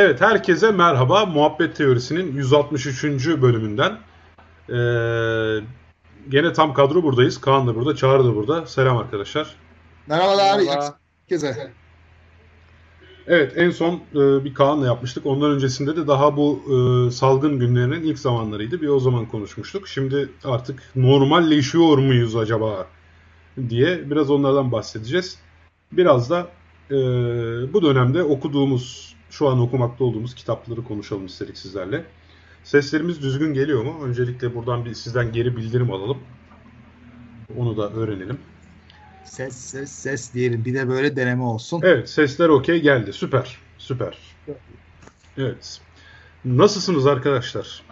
[0.00, 1.26] Evet herkese merhaba.
[1.26, 3.04] Muhabbet Teorisi'nin 163.
[3.26, 3.98] bölümünden.
[4.68, 5.64] Ee,
[6.28, 7.40] gene tam kadro buradayız.
[7.40, 8.66] Kaan da burada, Çağrı da burada.
[8.66, 9.54] Selam arkadaşlar.
[10.06, 10.98] Merhabalar Merhaba.
[11.28, 11.72] herkese.
[13.26, 15.26] Evet en son e, bir Kaan'la yapmıştık.
[15.26, 18.80] Ondan öncesinde de daha bu e, salgın günlerinin ilk zamanlarıydı.
[18.80, 19.88] Bir o zaman konuşmuştuk.
[19.88, 22.86] Şimdi artık normalleşiyor muyuz acaba
[23.68, 25.38] diye biraz onlardan bahsedeceğiz.
[25.92, 26.48] Biraz da
[26.90, 26.96] e,
[27.72, 32.04] bu dönemde okuduğumuz, şu an okumakta olduğumuz kitapları konuşalım istedik sizlerle.
[32.64, 34.04] Seslerimiz düzgün geliyor mu?
[34.04, 36.18] Öncelikle buradan bir sizden geri bildirim alalım.
[37.58, 38.38] Onu da öğrenelim.
[39.24, 40.64] Ses ses ses diyelim.
[40.64, 41.80] Bir de böyle deneme olsun.
[41.84, 43.12] Evet sesler okey geldi.
[43.12, 43.58] Süper.
[43.78, 44.18] Süper.
[45.38, 45.80] Evet.
[46.44, 47.82] Nasılsınız arkadaşlar?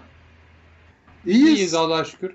[1.27, 1.59] İyiyiz.
[1.59, 2.35] İyiyiz Allah'a şükür.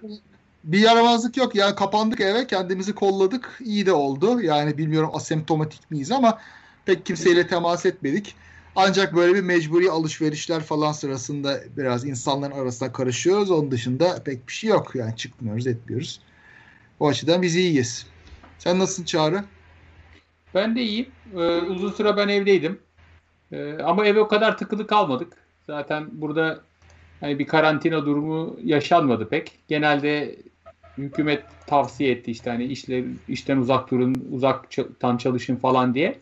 [0.64, 1.56] Bir yaramazlık yok.
[1.56, 3.60] Yani kapandık eve kendimizi kolladık.
[3.60, 4.42] İyi de oldu.
[4.42, 6.40] Yani bilmiyorum asemptomatik miyiz ama
[6.86, 8.36] pek kimseyle temas etmedik.
[8.76, 13.52] Ancak böyle bir mecburi alışverişler falan sırasında biraz insanların arasında karışıyoruz.
[13.52, 14.96] Onun dışında pek bir şey yok.
[14.96, 16.22] Yani çıkmıyoruz etmiyoruz.
[17.00, 18.06] O açıdan biz iyiyiz.
[18.58, 19.44] Sen nasılsın Çağrı?
[20.56, 21.08] Ben de iyiyim.
[21.34, 22.80] Ee, uzun süre ben evdeydim.
[23.52, 25.38] Ee, ama eve o kadar tıkılı kalmadık.
[25.68, 26.60] Zaten burada
[27.20, 29.60] hani bir karantina durumu yaşanmadı pek.
[29.68, 30.36] Genelde
[30.98, 36.20] hükümet tavsiye etti işte hani işler, işten uzak durun, uzaktan çalışın falan diye.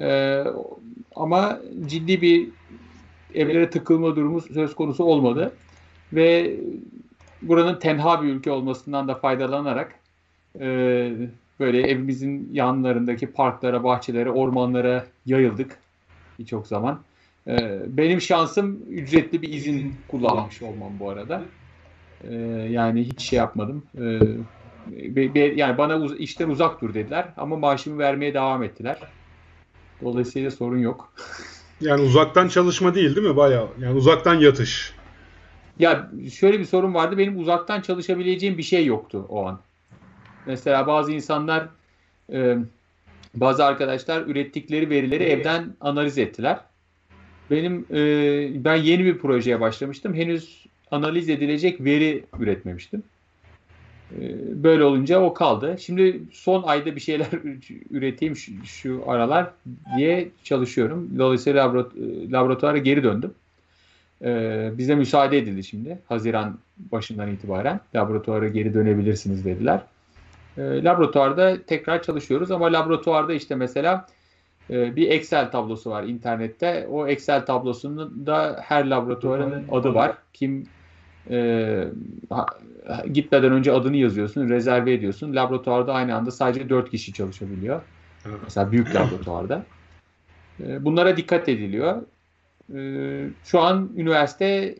[0.00, 0.44] Ee,
[1.16, 2.48] ama ciddi bir
[3.34, 5.52] evlere tıkılma durumu söz konusu olmadı.
[6.12, 6.56] Ve
[7.42, 9.94] buranın tenha bir ülke olmasından da faydalanarak
[10.60, 10.66] e,
[11.60, 15.78] böyle evimizin yanlarındaki parklara, bahçelere, ormanlara yayıldık
[16.38, 17.00] birçok zaman.
[17.46, 21.42] E, benim şansım ücretli bir izin kullanmış olmam bu arada.
[22.28, 22.34] E,
[22.70, 23.82] yani hiç şey yapmadım.
[23.98, 24.20] E,
[25.16, 28.98] be, be, yani bana uz, işten uzak dur dediler ama maaşımı vermeye devam ettiler.
[30.02, 31.12] Dolayısıyla sorun yok.
[31.80, 33.36] Yani uzaktan çalışma değil değil mi?
[33.36, 34.94] Bayağı yani uzaktan yatış.
[35.78, 37.18] Ya şöyle bir sorun vardı.
[37.18, 39.60] Benim uzaktan çalışabileceğim bir şey yoktu o an.
[40.46, 41.68] Mesela bazı insanlar
[42.32, 42.56] e,
[43.34, 46.60] bazı arkadaşlar ürettikleri verileri evden analiz ettiler.
[47.50, 50.14] Benim e, ben yeni bir projeye başlamıştım.
[50.14, 53.02] Henüz analiz edilecek veri üretmemiştim.
[54.18, 54.22] E,
[54.62, 55.76] böyle olunca o kaldı.
[55.80, 57.28] Şimdi son ayda bir şeyler
[57.90, 59.50] üreteyim şu, şu aralar
[59.96, 61.10] diye çalışıyorum.
[61.18, 61.92] Dolayısıyla laborat
[62.30, 63.34] laboratuvara geri döndüm.
[64.24, 65.98] E, bize müsaade edildi şimdi.
[66.08, 69.80] Haziran başından itibaren laboratuvara geri dönebilirsiniz dediler.
[70.58, 74.06] E, laboratuvarda tekrar çalışıyoruz ama laboratuvarda işte mesela
[74.70, 76.86] e, bir Excel tablosu var internette.
[76.90, 80.16] O Excel tablosunda her laboratuvarın adı var.
[80.32, 80.66] Kim
[81.30, 81.84] e,
[83.12, 85.36] gitmeden önce adını yazıyorsun, rezerve ediyorsun.
[85.36, 87.82] Laboratuvarda aynı anda sadece 4 kişi çalışabiliyor.
[88.44, 89.64] Mesela büyük laboratuvarda.
[90.60, 92.02] E, bunlara dikkat ediliyor.
[92.74, 92.80] E,
[93.44, 94.78] şu an üniversite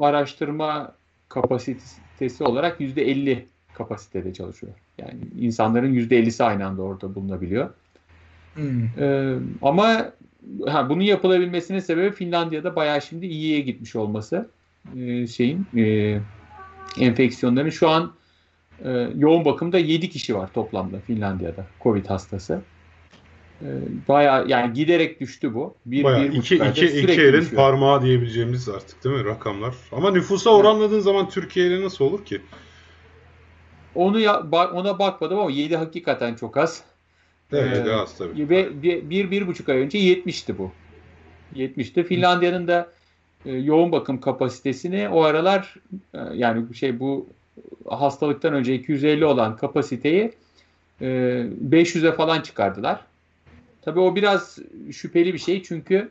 [0.00, 0.92] araştırma
[1.28, 4.72] kapasitesi olarak %50 kapasitede çalışıyor.
[4.98, 7.70] Yani insanların %50'si aynı anda orada bulunabiliyor.
[8.54, 8.84] Hmm.
[8.98, 10.12] Ee, ama
[10.66, 14.48] ha, bunun yapılabilmesinin sebebi Finlandiya'da bayağı şimdi iyiye gitmiş olması
[14.96, 16.18] ee, şeyin e,
[17.00, 18.12] enfeksiyonların şu an
[18.84, 22.62] e, yoğun bakımda 7 kişi var toplamda Finlandiya'da Covid hastası.
[23.62, 23.66] Ee,
[24.08, 25.74] bayağı yani giderek düştü bu.
[25.86, 27.56] Bir, bayağı bir iki, iki, iki elin düşüyor.
[27.56, 29.74] parmağı diyebileceğimiz artık değil mi rakamlar?
[29.92, 32.40] Ama nüfusa oranladığın zaman Türkiye ile nasıl olur ki?
[33.94, 36.82] Onu ya, ona bakmadım ama 7 hakikaten çok az.
[37.52, 38.48] Evet ee, az tabii.
[38.48, 40.72] Ve bir, bir, bir buçuk ay önce 70'ti bu.
[41.54, 42.04] 70'ti.
[42.04, 42.92] Finlandiya'nın da
[43.46, 45.74] e, yoğun bakım kapasitesini o aralar
[46.14, 47.26] e, yani şey bu
[47.88, 50.32] hastalıktan önce 250 olan kapasiteyi
[51.00, 51.06] e,
[51.70, 53.04] 500'e falan çıkardılar.
[53.82, 54.58] Tabii o biraz
[54.92, 56.08] şüpheli bir şey çünkü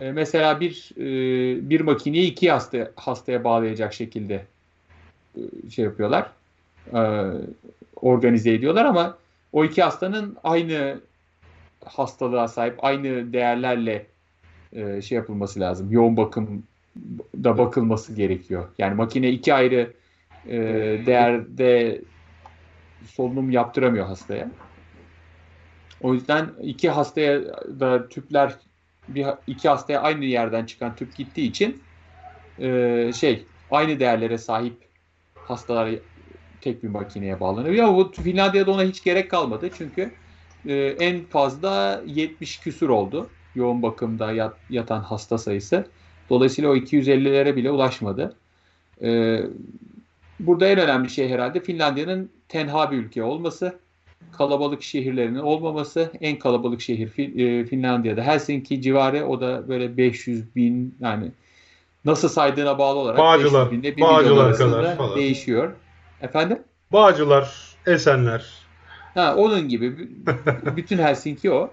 [0.00, 4.44] e, mesela bir e, bir makineyi iki hasta hastaya bağlayacak şekilde
[5.70, 6.30] şey yapıyorlar
[7.96, 9.18] organize ediyorlar ama
[9.52, 11.00] o iki hastanın aynı
[11.84, 14.06] hastalığa sahip, aynı değerlerle
[14.72, 15.92] e, şey yapılması lazım.
[15.92, 16.62] Yoğun bakım
[17.44, 18.68] da bakılması gerekiyor.
[18.78, 19.92] Yani makine iki ayrı
[20.48, 20.58] e,
[21.06, 22.00] değerde
[23.06, 24.50] solunum yaptıramıyor hastaya.
[26.00, 27.44] O yüzden iki hastaya
[27.80, 28.56] da tüpler
[29.08, 31.82] bir iki hastaya aynı yerden çıkan tüp gittiği için
[32.58, 34.74] e, şey aynı değerlere sahip
[35.34, 35.90] hastalar
[36.60, 37.84] tek bir makineye bağlanıyor.
[37.84, 39.70] Ama bu Finlandiya'da ona hiç gerek kalmadı.
[39.78, 40.12] Çünkü
[40.68, 43.30] e, en fazla 70 küsur oldu.
[43.56, 45.86] Yoğun bakımda yat, yatan hasta sayısı.
[46.30, 48.34] Dolayısıyla o 250'lere bile ulaşmadı.
[49.02, 49.40] E,
[50.40, 53.78] burada en önemli şey herhalde Finlandiya'nın tenha bir ülke olması.
[54.38, 56.10] kalabalık şehirlerinin olmaması.
[56.20, 57.08] En kalabalık şehir
[57.38, 61.30] e, Finlandiya'da Helsinki civarı o da böyle 500 bin yani
[62.04, 65.16] nasıl saydığına bağlı olarak Bağcılar, 500 binle 1 Bağcılar kadar falan.
[65.16, 65.72] değişiyor.
[66.22, 66.58] Efendim?
[66.92, 68.46] Bağcılar, Esenler.
[69.14, 70.08] Ha, onun gibi.
[70.76, 71.70] Bütün Helsinki o.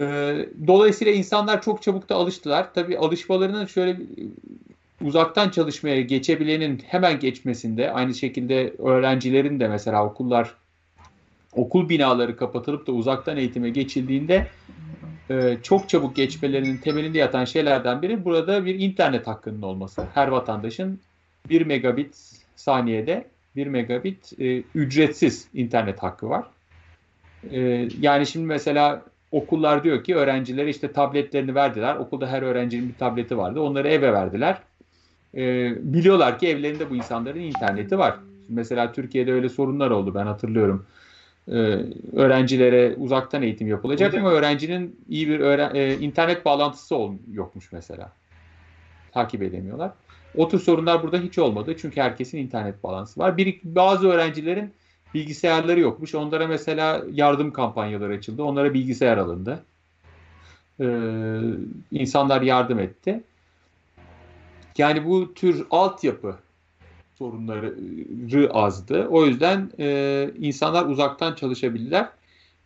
[0.00, 2.74] Ee, dolayısıyla insanlar çok çabuk da alıştılar.
[2.74, 3.96] Tabii alışmalarının şöyle
[5.02, 10.54] uzaktan çalışmaya geçebilenin hemen geçmesinde aynı şekilde öğrencilerin de mesela okullar
[11.52, 14.46] okul binaları kapatılıp da uzaktan eğitime geçildiğinde
[15.30, 20.06] e, çok çabuk geçmelerinin temelinde yatan şeylerden biri burada bir internet hakkının olması.
[20.14, 21.00] Her vatandaşın
[21.48, 22.16] 1 megabit
[22.56, 23.26] saniyede
[23.56, 26.44] 1 megabit e, ücretsiz internet hakkı var.
[27.50, 29.02] E, yani şimdi mesela
[29.36, 31.96] okullar diyor ki öğrencilere işte tabletlerini verdiler.
[31.96, 33.60] Okulda her öğrencinin bir tableti vardı.
[33.60, 34.58] Onları eve verdiler.
[35.34, 38.16] E, biliyorlar ki evlerinde bu insanların interneti var.
[38.48, 40.86] Mesela Türkiye'de öyle sorunlar oldu ben hatırlıyorum.
[41.48, 41.52] Ee,
[42.12, 48.12] öğrencilere uzaktan eğitim yapılacak ama öğrencinin iyi bir öğren e, internet bağlantısı ol yokmuş mesela.
[49.12, 49.90] Takip edemiyorlar.
[50.36, 51.74] O tür sorunlar burada hiç olmadı.
[51.78, 53.36] Çünkü herkesin internet bağlantısı var.
[53.36, 54.72] Bir, bazı öğrencilerin
[55.14, 56.14] bilgisayarları yokmuş.
[56.14, 58.42] Onlara mesela yardım kampanyaları açıldı.
[58.42, 59.64] Onlara bilgisayar alındı.
[60.80, 61.40] Ee,
[61.92, 63.24] insanlar yardım etti.
[64.78, 66.38] Yani bu tür altyapı
[67.18, 67.76] sorunları
[68.50, 69.08] azdı.
[69.08, 72.08] O yüzden e, insanlar uzaktan çalışabilirler.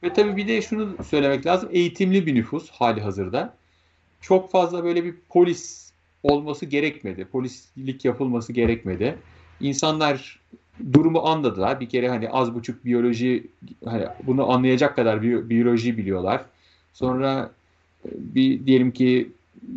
[0.02, 1.68] Ve tabii bir de şunu söylemek lazım.
[1.72, 3.54] Eğitimli bir nüfus hali hazırda.
[4.20, 7.24] Çok fazla böyle bir polis olması gerekmedi.
[7.24, 9.18] Polislik yapılması gerekmedi.
[9.60, 10.40] İnsanlar
[10.92, 11.80] durumu anladılar.
[11.80, 13.46] Bir kere hani az buçuk biyoloji
[13.84, 16.44] hani bunu anlayacak kadar biyoloji biliyorlar.
[16.92, 17.50] Sonra
[18.04, 19.32] e, bir diyelim ki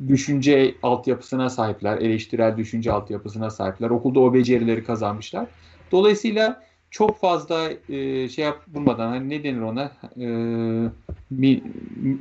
[0.07, 3.89] düşünce altyapısına sahipler, eleştirel düşünce altyapısına sahipler.
[3.89, 5.47] Okulda o becerileri kazanmışlar.
[5.91, 10.27] Dolayısıyla çok fazla e, şey yapılmadan, hani ne denir ona, e,
[11.29, 11.61] mi,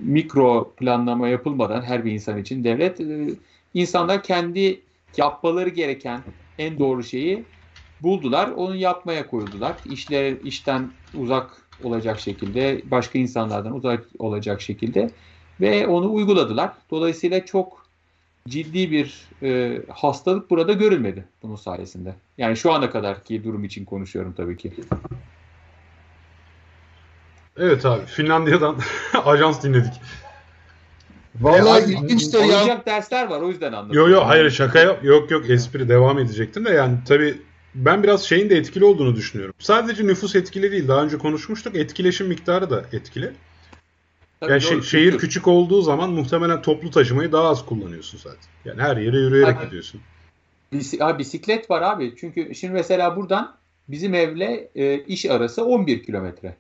[0.03, 3.29] mikro planlama yapılmadan her bir insan için devlet, e,
[3.75, 4.81] insanlar kendi
[5.17, 6.21] yapmaları gereken
[6.59, 7.45] en doğru şeyi
[8.03, 9.77] buldular, onu yapmaya koyuldular.
[9.91, 11.51] İşler işten uzak
[11.85, 15.11] olacak şekilde, başka insanlardan uzak olacak şekilde
[15.61, 16.73] ve onu uyguladılar.
[16.91, 17.87] Dolayısıyla çok
[18.49, 22.15] ciddi bir e, hastalık burada görülmedi bunun sayesinde.
[22.39, 24.73] Yani şu ana kadarki durum için konuşuyorum tabii ki.
[27.57, 28.77] Evet abi Finlandiya'dan
[29.25, 29.93] ajans dinledik.
[31.41, 32.83] Vallahi ilginç de ya.
[32.87, 33.97] Dersler var o yüzden anladım.
[33.97, 37.43] Yok yok hayır şaka yok yok yok espri devam edecektim de yani tabii
[37.75, 39.55] ben biraz şeyin de etkili olduğunu düşünüyorum.
[39.59, 43.33] Sadece nüfus etkili değil daha önce konuşmuştuk etkileşim miktarı da etkili.
[44.41, 48.51] Tabii yani doğru, şehir küçük olduğu zaman muhtemelen toplu taşımayı daha az kullanıyorsun zaten.
[48.65, 50.01] Yani her yere yürüyerek abi, gidiyorsun.
[50.73, 52.15] Bis- bisiklet var abi.
[52.17, 53.57] Çünkü şimdi mesela buradan
[53.89, 56.57] bizim evle e, iş arası 11 kilometre.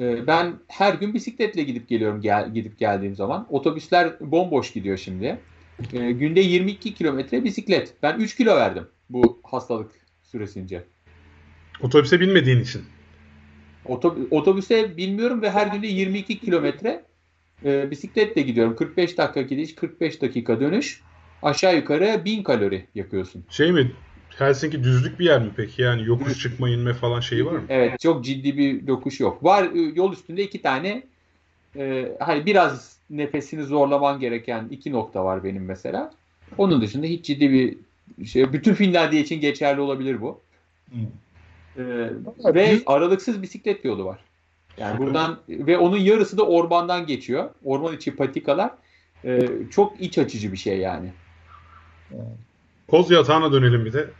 [0.00, 3.46] E, ben her gün bisikletle gidip geliyorum gel, gidip geldiğim zaman.
[3.50, 5.38] Otobüsler bomboş gidiyor şimdi.
[5.92, 7.94] E, günde 22 kilometre bisiklet.
[8.02, 9.90] Ben 3 kilo verdim bu hastalık
[10.22, 10.84] süresince.
[11.82, 12.82] Otobüse binmediğin için.
[14.30, 17.04] Otobüse bilmiyorum ve her günde 22 kilometre
[17.64, 18.76] e, bisikletle gidiyorum.
[18.76, 21.02] 45 dakika gidiş, 45 dakika dönüş.
[21.42, 23.44] Aşağı yukarı 1000 kalori yakıyorsun.
[23.50, 23.92] Şey mi?
[24.38, 25.82] Helsinki düzlük bir yer mi peki?
[25.82, 27.64] Yani yokuş çıkma inme falan şeyi var mı?
[27.68, 29.44] Evet çok ciddi bir yokuş yok.
[29.44, 31.02] Var e, yol üstünde iki tane
[31.76, 36.12] e, hani biraz nefesini zorlaman gereken iki nokta var benim mesela.
[36.58, 37.76] Onun dışında hiç ciddi bir
[38.26, 38.52] şey.
[38.52, 40.40] Bütün Finlandiya için geçerli olabilir bu.
[40.90, 41.00] Hmm.
[41.76, 42.10] Ee,
[42.54, 44.18] ve aralıksız bisiklet yolu var.
[44.78, 47.50] Yani buradan ve onun yarısı da ormandan geçiyor.
[47.64, 48.70] Orman içi patikalar.
[49.24, 51.12] Ee, çok iç açıcı bir şey yani.
[52.88, 54.10] Koz yatağına dönelim bir de.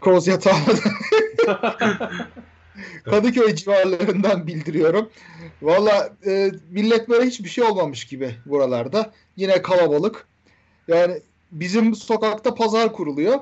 [0.00, 0.64] Koz yatağına
[3.04, 5.10] Kadıköy civarlarından bildiriyorum.
[5.62, 9.12] Valla e, millet böyle hiçbir şey olmamış gibi buralarda.
[9.36, 10.26] Yine kalabalık.
[10.88, 11.20] Yani
[11.52, 13.38] bizim sokakta pazar kuruluyor.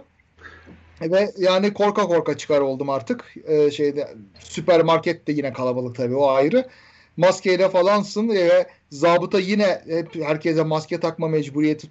[1.00, 3.34] Ve yani korka korka çıkar oldum artık.
[3.46, 6.68] Ee, şeyde süpermarket de yine kalabalık tabii o ayrı.
[7.16, 11.90] Maskeyle falansın ve zabıta yine hep herkese maske takma mecburiyeti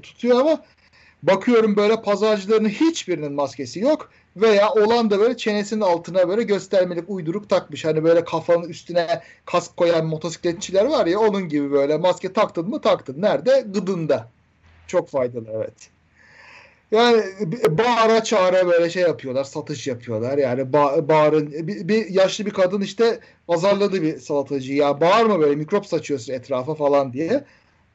[0.00, 0.64] tutuyor ama
[1.22, 7.48] bakıyorum böyle pazarcıların hiçbirinin maskesi yok veya olan da böyle çenesinin altına böyle göstermelik uyduruk
[7.48, 7.84] takmış.
[7.84, 12.80] Hani böyle kafanın üstüne kask koyan motosikletçiler var ya onun gibi böyle maske taktın mı
[12.80, 13.22] taktın.
[13.22, 13.64] Nerede?
[13.66, 14.28] Gıdında.
[14.86, 15.90] Çok faydalı evet.
[16.90, 17.22] Yani
[17.68, 20.38] bağıra çağıra böyle şey yapıyorlar, satış yapıyorlar.
[20.38, 24.76] Yani ba bağırın bir, bir yaşlı bir kadın işte pazarladı bir salatacıyı.
[24.76, 27.44] Ya bağırma böyle mikrop saçıyorsun etrafa falan diye.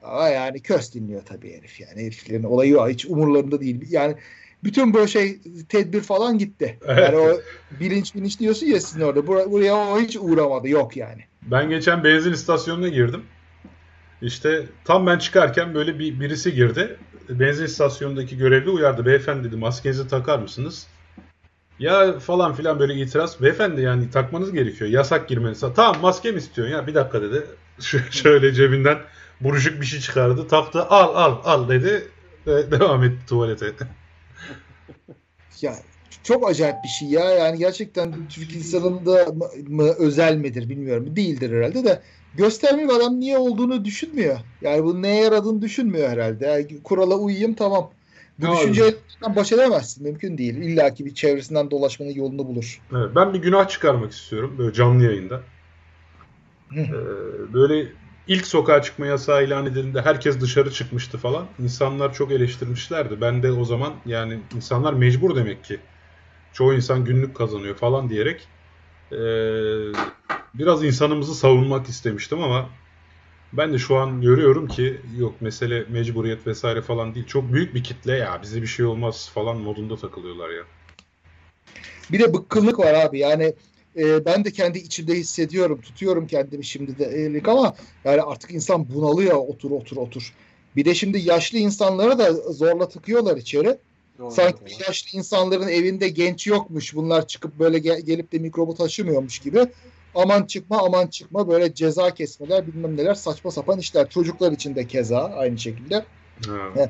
[0.03, 2.01] Ama yani köz dinliyor tabii herif yani.
[2.01, 2.77] Heriflerin olayı.
[2.77, 3.85] Hiç umurlarında değil.
[3.89, 4.15] Yani
[4.63, 5.39] bütün bu şey
[5.69, 6.79] tedbir falan gitti.
[6.85, 7.03] Evet.
[7.03, 7.41] Yani o
[7.79, 9.19] bilinç bilinç diyorsun ya sizin orada.
[9.19, 10.69] Bur- buraya o hiç uğramadı.
[10.69, 11.21] Yok yani.
[11.41, 13.23] Ben geçen benzin istasyonuna girdim.
[14.21, 16.97] İşte tam ben çıkarken böyle bir birisi girdi.
[17.29, 19.05] Benzin istasyonundaki görevli uyardı.
[19.05, 20.87] Beyefendi dedi maskenizi takar mısınız?
[21.79, 23.41] Ya falan filan böyle itiraz.
[23.41, 24.89] Beyefendi yani takmanız gerekiyor.
[24.89, 25.63] Yasak girmeniz.
[25.75, 26.87] Tamam maske mi istiyorsun ya?
[26.87, 27.45] Bir dakika dedi.
[28.11, 28.97] Şöyle cebinden
[29.41, 30.47] buruşuk bir şey çıkardı.
[30.47, 32.07] Taktı al al al dedi.
[32.47, 33.73] Ve devam etti tuvalete.
[35.61, 35.75] Ya
[36.23, 37.29] çok acayip bir şey ya.
[37.31, 41.15] Yani gerçekten Türk insanında mı, mı özel midir bilmiyorum.
[41.15, 42.03] Değildir herhalde de
[42.33, 44.39] gösterme bir adam niye olduğunu düşünmüyor.
[44.61, 46.45] Yani bu neye yaradığını düşünmüyor herhalde.
[46.45, 47.93] Yani kurala uyayım tamam.
[48.37, 48.95] Bu Ne düşünceyle
[49.35, 50.03] baş edemezsin.
[50.03, 50.55] Mümkün değil.
[50.55, 52.83] İlla ki bir çevresinden dolaşmanın yolunu bulur.
[52.95, 55.43] Evet, ben bir günah çıkarmak istiyorum böyle canlı yayında.
[56.91, 57.95] Ee, böyle
[58.29, 61.47] ilk sokağa çıkma yasağı ilan edildiğinde herkes dışarı çıkmıştı falan.
[61.59, 63.21] İnsanlar çok eleştirmişlerdi.
[63.21, 65.79] Ben de o zaman yani insanlar mecbur demek ki.
[66.53, 68.47] Çoğu insan günlük kazanıyor falan diyerek
[69.11, 69.15] ee,
[70.53, 72.69] biraz insanımızı savunmak istemiştim ama
[73.53, 77.25] ben de şu an görüyorum ki yok mesele mecburiyet vesaire falan değil.
[77.25, 80.63] Çok büyük bir kitle ya bize bir şey olmaz falan modunda takılıyorlar ya.
[82.11, 83.19] Bir de bıkkınlık var abi.
[83.19, 83.53] Yani
[83.97, 85.81] e, ben de kendi içimde hissediyorum.
[85.81, 90.33] Tutuyorum kendimi şimdi de elik ama yani artık insan bunalıyor otur otur otur.
[90.75, 93.77] Bir de şimdi yaşlı insanları da zorla tıkıyorlar içeri.
[94.19, 94.31] Doğru.
[94.31, 96.95] Sanki yaşlı insanların evinde genç yokmuş.
[96.95, 99.67] Bunlar çıkıp böyle gel- gelip de mikrobu taşımıyormuş gibi.
[100.15, 104.09] Aman çıkma aman çıkma böyle ceza kesmeler bilmem neler saçma sapan işler.
[104.09, 106.05] Çocuklar için de keza aynı şekilde.
[106.49, 106.89] Evet.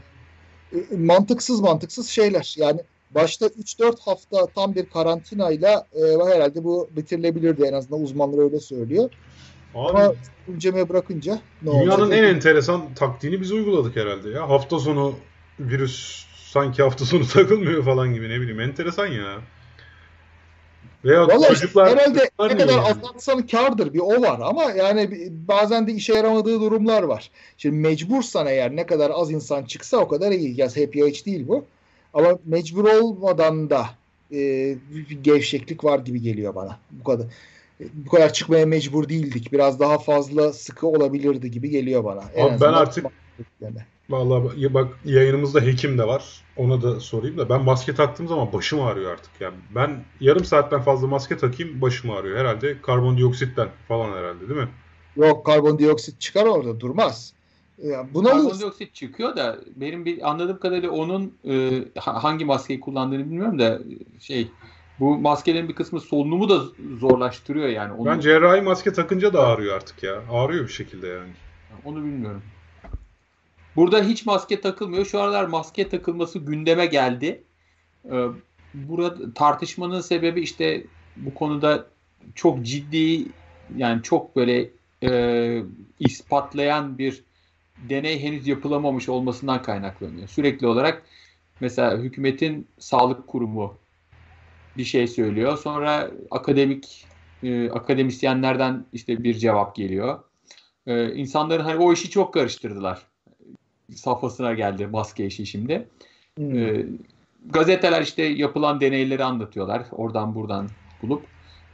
[0.74, 2.56] E, mantıksız mantıksız şeyler.
[2.58, 2.80] Yani
[3.16, 6.02] başta 3-4 hafta tam bir karantinayla e,
[6.34, 9.10] herhalde bu bitirilebilirdi en azından uzmanlar öyle söylüyor.
[9.76, 10.14] Abi, Ama
[10.48, 12.20] günceme bırakınca ne Dünyanın olacak?
[12.20, 14.50] en enteresan taktiğini biz uyguladık herhalde ya.
[14.50, 15.16] Hafta sonu
[15.60, 19.42] virüs sanki hafta sonu takılmıyor falan gibi ne bileyim enteresan ya.
[21.06, 22.82] Veya Vallahi çocuklar herhalde ne kadar yani?
[22.82, 25.10] azaltsan kardır bir o var ama yani
[25.48, 27.32] bazen de işe yaramadığı durumlar var.
[27.58, 30.60] Şimdi mecbursan eğer ne kadar az insan çıksa o kadar iyi.
[30.60, 31.66] Ya hep ya hiç değil bu.
[32.14, 33.86] Ama mecbur olmadan da
[34.32, 34.38] e,
[34.96, 36.80] bir gevşeklik var gibi geliyor bana.
[36.92, 37.26] Bu kadar
[37.82, 39.52] e, bu kadar çıkmaya mecbur değildik.
[39.52, 42.24] Biraz daha fazla sıkı olabilirdi gibi geliyor bana.
[42.36, 43.06] En Abi ben artık-
[43.62, 43.78] yani.
[44.10, 46.44] Vallahi bak yayınımızda hekim de var.
[46.58, 49.32] Ona da sorayım da ben maske taktığım zaman başım ağrıyor artık.
[49.40, 52.38] Yani ben yarım saatten fazla maske takayım başım ağrıyor.
[52.38, 54.68] Herhalde karbondioksitten falan herhalde değil mi?
[55.16, 57.34] Yok karbondioksit çıkar orada durmaz.
[57.84, 63.26] Yani buna Karbondioksit çıkıyor da benim bir anladığım kadarıyla onun e, ha- hangi maskeyi kullandığını
[63.26, 64.48] bilmiyorum da e, şey
[65.00, 66.62] bu maskelerin bir kısmı solunumu da
[67.00, 67.94] zorlaştırıyor yani.
[67.94, 70.24] Onu, Ben cerrahi maske takınca da ağrıyor artık ya.
[70.32, 71.32] Ağrıyor bir şekilde yani.
[71.86, 72.42] onu bilmiyorum.
[73.76, 75.06] Burada hiç maske takılmıyor.
[75.06, 77.44] Şu aralar maske takılması gündeme geldi.
[78.12, 78.28] Ee,
[78.74, 80.84] burada tartışmanın sebebi işte
[81.16, 81.88] bu konuda
[82.36, 83.26] çok ciddi
[83.76, 84.70] yani çok böyle
[85.04, 85.64] e,
[86.00, 87.24] ispatlayan bir
[87.90, 90.28] deney henüz yapılamamış olmasından kaynaklanıyor.
[90.28, 91.04] Sürekli olarak
[91.60, 93.78] mesela hükümetin sağlık kurumu
[94.78, 95.58] bir şey söylüyor.
[95.58, 97.06] Sonra akademik
[97.44, 100.20] e, akademisyenlerden işte bir cevap geliyor.
[100.88, 103.02] E, insanların hani o işi çok karıştırdılar.
[103.96, 105.88] Safhasına geldi maske işi şimdi.
[106.38, 106.58] Hmm.
[106.58, 106.86] E,
[107.46, 109.84] gazeteler işte yapılan deneyleri anlatıyorlar.
[109.92, 110.70] Oradan buradan
[111.02, 111.26] bulup.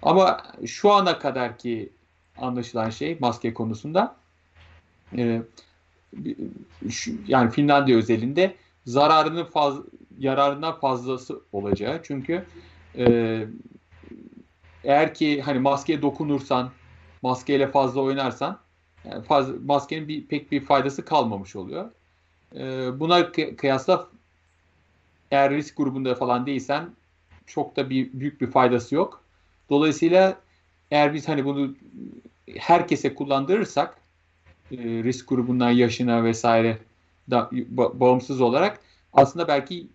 [0.02, 1.90] Ama şu ana kadar ki
[2.38, 4.16] anlaşılan şey maske konusunda
[5.18, 5.42] e,
[7.26, 9.78] yani Finlandiya özelinde zararının faz,
[10.18, 12.04] yararından fazlası olacağı.
[12.04, 12.50] Çünkü
[12.98, 13.48] e,
[14.84, 16.74] eğer ki hani maskeye dokunursan,
[17.22, 18.60] maskeyle fazla oynarsan
[19.04, 21.92] yani fazla, maskenin bir, pek bir faydası kalmamış oluyor.
[22.56, 22.60] E,
[23.00, 24.10] buna kı- kıyasla
[25.32, 26.96] eğer risk grubunda falan değilsen
[27.46, 29.24] çok da bir büyük bir faydası yok.
[29.70, 30.42] Dolayısıyla
[30.92, 31.76] eğer biz hani bunu
[32.58, 34.02] herkese kullandırırsak
[34.72, 36.78] e, risk grubundan yaşına vesaire
[37.32, 38.80] da ba- bağımsız olarak
[39.14, 39.88] aslında belki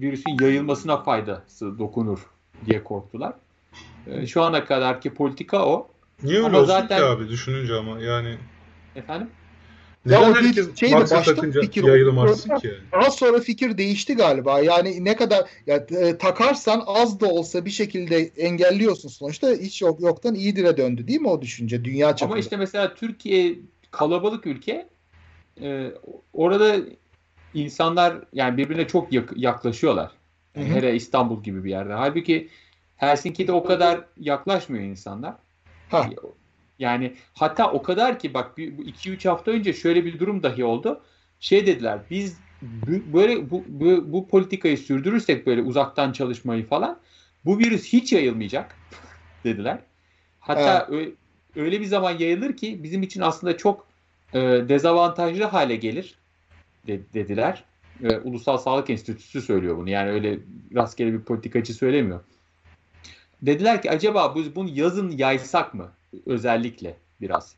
[0.00, 2.30] virüsün yayılmasına faydası dokunur
[2.66, 3.32] diye korktular.
[4.06, 5.88] E, şu ana kadarki politika o.
[6.22, 8.36] Niye öyle Ama olsun zaten- ki abi düşününce ama yani
[8.96, 9.28] Efendim?
[10.06, 12.60] Ya neden o herkes şeydi, maske başta takınca fikir yayılmazsın oldu.
[12.60, 12.78] ki yani?
[12.92, 14.60] Daha sonra fikir değişti galiba.
[14.60, 19.50] Yani ne kadar ya, e, takarsan az da olsa bir şekilde engelliyorsun sonuçta.
[19.50, 22.32] Hiç yok yoktan iyidire döndü değil mi o düşünce dünya çapında?
[22.34, 23.58] Ama işte mesela Türkiye
[23.90, 24.90] kalabalık ülke
[25.62, 25.92] e,
[26.32, 26.76] orada
[27.54, 30.12] insanlar yani birbirine çok yak- yaklaşıyorlar.
[30.56, 30.82] Yani Hı hı.
[30.82, 31.92] hele İstanbul gibi bir yerde.
[31.94, 32.50] Halbuki
[32.96, 35.36] Helsinki'de o kadar yaklaşmıyor insanlar.
[35.88, 36.10] Ha.
[36.78, 41.02] Yani hatta o kadar ki bak 2-3 hafta önce şöyle bir durum dahi oldu.
[41.40, 47.00] Şey dediler biz böyle bu, bu, bu politikayı sürdürürsek böyle uzaktan çalışmayı falan
[47.44, 48.80] bu virüs hiç yayılmayacak
[49.44, 49.78] dediler.
[50.40, 51.18] Hatta evet.
[51.58, 53.86] Öyle, bir zaman yayılır ki bizim için aslında çok
[54.34, 56.18] e, dezavantajlı hale gelir
[56.86, 57.64] de, dediler.
[58.02, 59.90] E, Ulusal Sağlık Enstitüsü söylüyor bunu.
[59.90, 60.38] Yani öyle
[60.74, 62.20] rastgele bir politikacı söylemiyor.
[63.42, 65.92] Dediler ki acaba biz bunu yazın yaysak mı?
[66.26, 67.54] Özellikle biraz.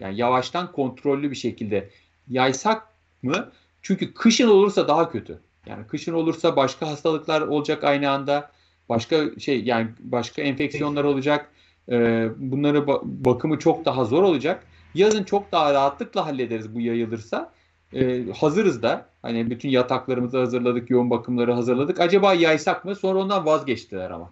[0.00, 1.90] Yani yavaştan kontrollü bir şekilde
[2.28, 2.88] yaysak
[3.22, 3.52] mı?
[3.82, 5.40] Çünkü kışın olursa daha kötü.
[5.66, 8.50] Yani kışın olursa başka hastalıklar olacak aynı anda.
[8.88, 11.50] Başka şey yani başka enfeksiyonlar olacak.
[11.90, 14.66] Ee, bunları bakımı çok daha zor olacak.
[14.94, 17.52] Yazın çok daha rahatlıkla hallederiz bu yayılırsa.
[17.92, 19.06] Ee, hazırız da.
[19.22, 22.00] Hani bütün yataklarımızı hazırladık, yoğun bakımları hazırladık.
[22.00, 22.96] Acaba yaysak mı?
[22.96, 24.30] Sonra ondan vazgeçtiler ama.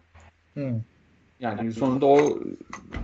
[0.54, 0.80] Hmm.
[1.40, 2.38] Yani sonunda o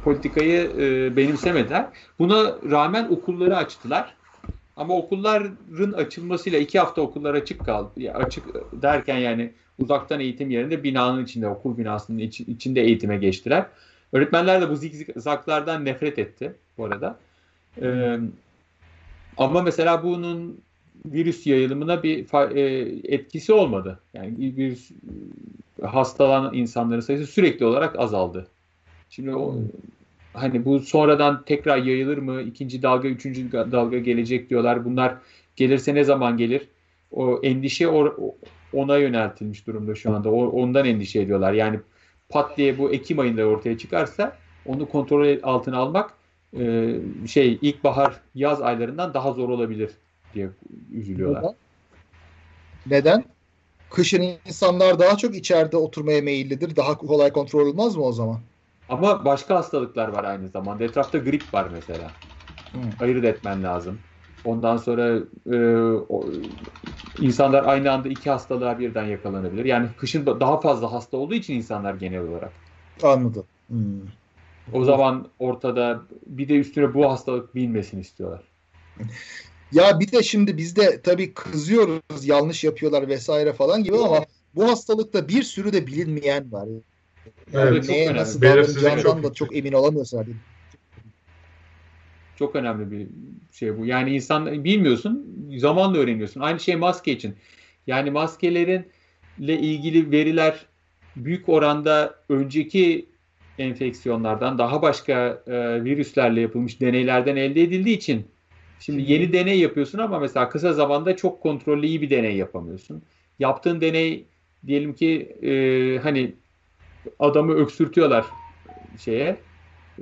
[0.05, 1.87] politikayı e, benimsemediler.
[2.19, 4.15] Buna rağmen okulları açtılar.
[4.77, 7.91] Ama okulların açılmasıyla iki hafta okullar açık kaldı.
[8.15, 8.45] Açık
[8.83, 13.67] derken yani uzaktan eğitim yerinde binanın içinde, okul binasının iç, içinde eğitime geçtiler.
[14.13, 17.19] Öğretmenler de bu zikzaklardan nefret etti bu arada.
[17.83, 18.19] Ee,
[19.37, 20.61] ama mesela bunun
[21.07, 22.63] virüs yayılımına bir e,
[23.15, 23.99] etkisi olmadı.
[24.15, 24.91] Yani virüs
[25.83, 28.47] hastalanan insanların sayısı sürekli olarak azaldı.
[29.11, 29.55] Şimdi o
[30.33, 32.43] hani bu sonradan tekrar yayılır mı?
[32.43, 34.85] İkinci dalga, üçüncü dalga gelecek diyorlar.
[34.85, 35.15] Bunlar
[35.57, 36.69] gelirse ne zaman gelir?
[37.13, 37.89] O endişe
[38.73, 40.31] ona yöneltilmiş durumda şu anda.
[40.31, 41.53] O, ondan endişe ediyorlar.
[41.53, 41.81] Yani
[42.29, 46.15] pat diye bu Ekim ayında ortaya çıkarsa onu kontrol altına almak
[46.59, 46.95] e,
[47.27, 49.91] şey ilkbahar yaz aylarından daha zor olabilir
[50.35, 50.49] diye
[50.93, 51.43] üzülüyorlar.
[51.43, 51.55] Neden?
[52.87, 53.25] Neden?
[53.91, 56.77] Kışın insanlar daha çok içeride oturmaya meyillidir.
[56.77, 58.41] Daha kolay kontrol olmaz mı o zaman?
[58.89, 60.85] Ama başka hastalıklar var aynı zamanda.
[60.85, 62.11] Etrafta grip var mesela.
[62.73, 62.81] Hmm.
[63.01, 63.99] Ayırt etmen lazım.
[64.45, 65.19] Ondan sonra
[65.53, 65.57] e,
[66.09, 66.31] o,
[67.19, 69.65] insanlar aynı anda iki hastalığa birden yakalanabilir.
[69.65, 72.53] Yani kışın daha fazla hasta olduğu için insanlar genel olarak.
[73.03, 73.45] Anladım.
[73.69, 74.01] Hmm.
[74.73, 78.43] O zaman ortada bir de üstüne bu hastalık bilmesini istiyorlar.
[79.73, 84.25] Ya bir de şimdi bizde tabii kızıyoruz yanlış yapıyorlar vesaire falan gibi ama
[84.55, 86.69] bu hastalıkta bir sürü de bilinmeyen var.
[87.53, 90.41] Yani evet, neye nasıl davranacağından da çok emin olamıyorsun.
[92.39, 93.09] Çok önemli bir
[93.53, 93.87] şey bu.
[93.87, 96.41] Yani insan bilmiyorsun, zamanla öğreniyorsun.
[96.41, 97.37] Aynı şey maske için.
[97.87, 98.87] Yani maskelerin
[99.39, 100.67] ile ilgili veriler
[101.17, 103.09] büyük oranda önceki
[103.59, 108.27] enfeksiyonlardan daha başka e, virüslerle yapılmış deneylerden elde edildiği için
[108.81, 113.03] şimdi yeni deney yapıyorsun ama mesela kısa zamanda çok kontrollü iyi bir deney yapamıyorsun.
[113.39, 114.25] Yaptığın deney
[114.67, 115.51] diyelim ki e,
[116.03, 116.35] hani
[117.19, 118.27] adamı öksürtüyorlar
[118.99, 119.37] şeye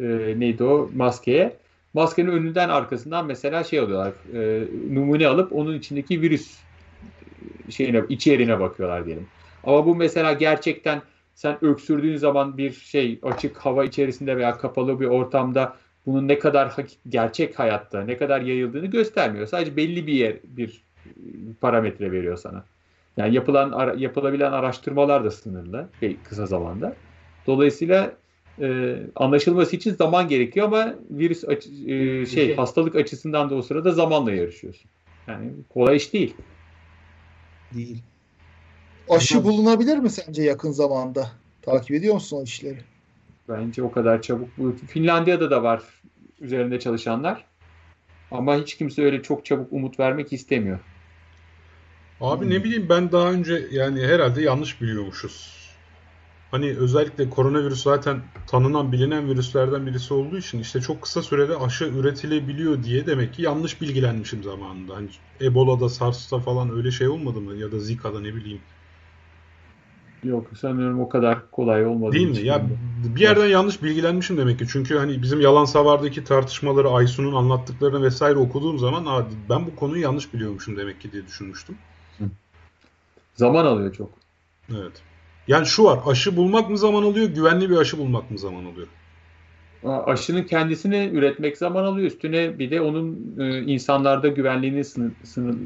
[0.00, 1.65] e, neydi o maskeye.
[1.96, 6.58] Maskenin önünden arkasından mesela şey alıyorlar e, numune alıp onun içindeki virüs
[7.70, 9.26] şeyine içeriğine bakıyorlar diyelim.
[9.64, 11.02] Ama bu mesela gerçekten
[11.34, 16.74] sen öksürdüğün zaman bir şey açık hava içerisinde veya kapalı bir ortamda bunun ne kadar
[17.08, 19.46] gerçek hayatta ne kadar yayıldığını göstermiyor.
[19.46, 20.82] Sadece belli bir yer bir
[21.60, 22.64] parametre veriyor sana.
[23.16, 25.88] Yani yapılan yapılabilen araştırmalar da sınırlı
[26.24, 26.94] kısa zamanda.
[27.46, 28.12] Dolayısıyla
[28.60, 33.92] e, anlaşılması için zaman gerekiyor ama virüs açı, e, şey hastalık açısından da o sırada
[33.92, 34.90] zamanla yarışıyorsun.
[35.28, 36.34] Yani kolay iş değil.
[37.74, 38.02] Değil.
[39.08, 41.30] Aşı bulunabilir mi sence yakın zamanda?
[41.62, 42.78] Takip ediyor musun o işleri?
[43.48, 44.48] Bence o kadar çabuk.
[44.88, 45.82] Finlandiya'da da var
[46.40, 47.44] üzerinde çalışanlar.
[48.30, 50.78] Ama hiç kimse öyle çok çabuk umut vermek istemiyor.
[52.20, 52.50] Abi hmm.
[52.50, 55.55] ne bileyim ben daha önce yani herhalde yanlış biliyormuşuz.
[56.50, 61.84] Hani özellikle koronavirüs zaten tanınan bilinen virüslerden birisi olduğu için işte çok kısa sürede aşı
[61.84, 64.96] üretilebiliyor diye demek ki yanlış bilgilenmişim zamanında.
[64.96, 65.08] Hani
[65.40, 68.60] Ebola'da, SARS'ta falan öyle şey olmadı mı ya da Zika'da ne bileyim.
[70.24, 72.12] Yok sanıyorum o kadar kolay olmadı.
[72.12, 72.46] Değil mi?
[72.46, 72.62] Ya
[73.16, 74.66] bir yerden yanlış bilgilenmişim demek ki.
[74.68, 80.34] Çünkü hani bizim yalan savardaki tartışmaları Aysun'un anlattıklarını vesaire okuduğum zaman ben bu konuyu yanlış
[80.34, 81.78] biliyormuşum demek ki diye düşünmüştüm.
[83.34, 84.18] Zaman alıyor çok.
[84.70, 85.05] Evet.
[85.48, 88.86] Yani şu var aşı bulmak mı zaman alıyor güvenli bir aşı bulmak mı zaman alıyor?
[89.84, 92.06] Aşının kendisini üretmek zaman alıyor.
[92.06, 95.56] Üstüne bir de onun e, insanlarda güvenliğini sını, sını,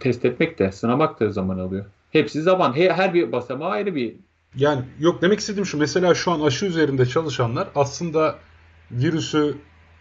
[0.00, 1.84] test etmek de sınamak da zaman alıyor.
[2.10, 2.76] Hepsi zaman.
[2.76, 4.14] Her, her bir basamağı ayrı bir.
[4.56, 5.78] Yani yok demek istediğim şu.
[5.78, 8.34] Mesela şu an aşı üzerinde çalışanlar aslında
[8.90, 9.54] virüsü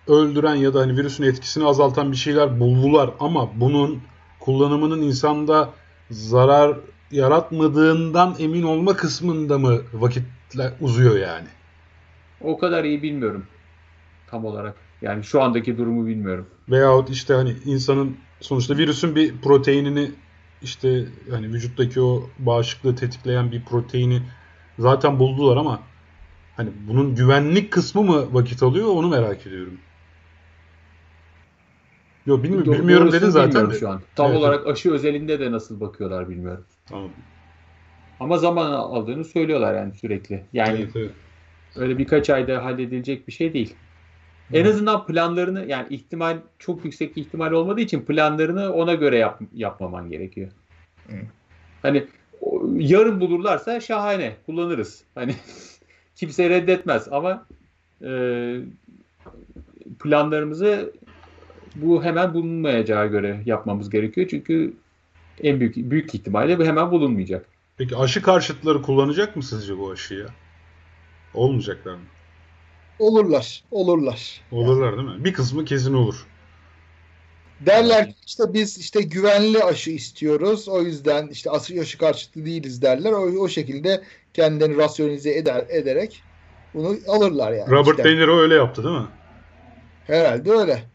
[0.08, 4.02] öldüren ya da hani virüsün etkisini azaltan bir şeyler buldular ama bunun
[4.40, 5.70] kullanımının insanda
[6.10, 6.78] zarar
[7.12, 11.48] yaratmadığından emin olma kısmında mı vakitle uzuyor yani?
[12.40, 13.48] O kadar iyi bilmiyorum
[14.28, 14.78] tam olarak.
[15.02, 16.48] Yani şu andaki durumu bilmiyorum.
[16.70, 20.12] Veyahut işte hani insanın sonuçta virüsün bir proteinini
[20.62, 24.22] işte hani vücuttaki o bağışıklığı tetikleyen bir proteini
[24.80, 25.80] zaten buldular ama
[26.58, 29.78] hani bunun güvenlik kısmı mı vakit alıyor onu merak ediyorum.
[32.26, 33.50] Yok bilmiyorum, Do- bilmiyorum dedin zaten.
[33.50, 34.02] bilmiyorum şu an.
[34.16, 36.66] Tam Evet, olarak aşı özelinde de nasıl bakıyorlar bilmiyorum.
[36.86, 37.10] Tamam.
[38.20, 40.44] Ama zaman aldığını söylüyorlar yani sürekli.
[40.54, 41.12] Yani Evet, evet.
[41.76, 43.76] öyle birkaç ayda halledilecek bir şey değil.
[44.54, 50.10] En azından planlarını yani ihtimal çok yüksek ihtimal olmadığı için planlarını ona göre yap, yapmaman
[50.10, 50.52] gerekiyor.
[51.08, 51.16] Hı.
[51.82, 52.08] Hani
[52.78, 55.04] yarın bulurlarsa şahane kullanırız.
[55.16, 55.36] Hani
[56.16, 57.46] kimse reddetmez ama
[58.02, 58.10] e,
[60.00, 60.94] planlarımızı
[61.76, 64.28] bu hemen bulunmayacağı göre yapmamız gerekiyor.
[64.30, 64.74] Çünkü
[65.44, 67.46] en büyük büyük ihtimalle bu hemen bulunmayacak.
[67.78, 70.28] Peki aşı karşıtları kullanacak mı sizce bu aşıyı?
[71.34, 72.02] Olmayacaklar mı?
[73.00, 73.64] Olurlar.
[73.72, 74.42] Olurlar.
[74.52, 75.26] Olurlar değil mi?
[75.26, 76.26] Bir kısmı kesin olur.
[77.60, 80.70] Derler ki işte biz işte güvenli aşı istiyoruz.
[80.70, 83.12] O yüzden işte aşı, aşı karşıtı değiliz derler.
[83.12, 86.24] O, o şekilde kendilerini rasyonize eder, ederek
[86.74, 87.72] bunu alırlar yani.
[87.72, 89.08] Robert İşte De Niro öyle yaptı değil mi?
[90.08, 90.95] Herhalde öyle.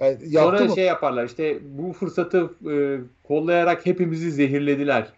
[0.00, 0.74] Yani yaptı Sonra mı?
[0.74, 5.12] şey yaparlar işte bu fırsatı e, kollayarak hepimizi zehirlediler.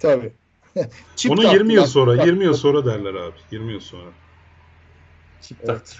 [0.00, 0.32] Tabii.
[1.16, 2.72] Çip taktılar, 20 yıl sonra, çip 20 yıl taktılar.
[2.74, 3.34] sonra derler abi.
[3.50, 4.10] 20 yıl sonra.
[5.40, 5.96] Çip Evet.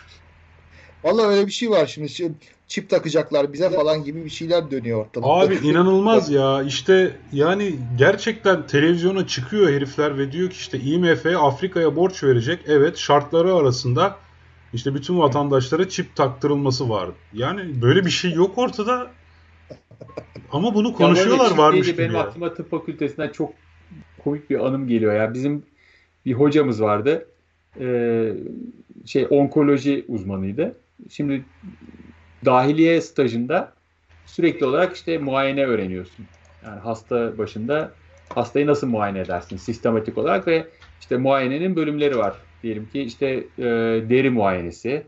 [1.05, 2.09] Vallahi öyle bir şey var şimdi.
[2.09, 2.35] Çip-
[2.67, 5.33] Çip takacaklar bize falan gibi bir şeyler dönüyor ortalıkta.
[5.33, 6.63] Abi inanılmaz ya.
[6.63, 12.61] İşte yani gerçekten televizyona çıkıyor herifler ve diyor ki işte IMF Afrika'ya borç verecek.
[12.67, 14.17] Evet şartları arasında
[14.73, 17.09] işte bütün vatandaşlara çip taktırılması var.
[17.33, 19.11] Yani böyle bir şey yok ortada.
[20.53, 21.99] Ama bunu konuşuyorlar varmış gibi.
[21.99, 22.21] Benim ya.
[22.21, 23.53] aklıma tıp fakültesinden çok
[24.25, 25.35] komik bir anım geliyor ya.
[25.35, 25.63] Bizim
[26.27, 27.27] bir hocamız vardı.
[27.81, 28.33] Ee,
[29.07, 30.77] şey onkoloji uzmanıydı.
[31.11, 31.45] Şimdi
[32.45, 33.73] dahiliye stajında
[34.27, 36.27] sürekli olarak işte muayene öğreniyorsun.
[36.65, 37.93] Yani hasta başında
[38.29, 40.67] hastayı nasıl muayene edersin sistematik olarak ve
[41.01, 42.37] işte muayenenin bölümleri var.
[42.63, 43.27] Diyelim ki işte
[43.59, 43.65] e,
[44.11, 45.03] deri muayenesi,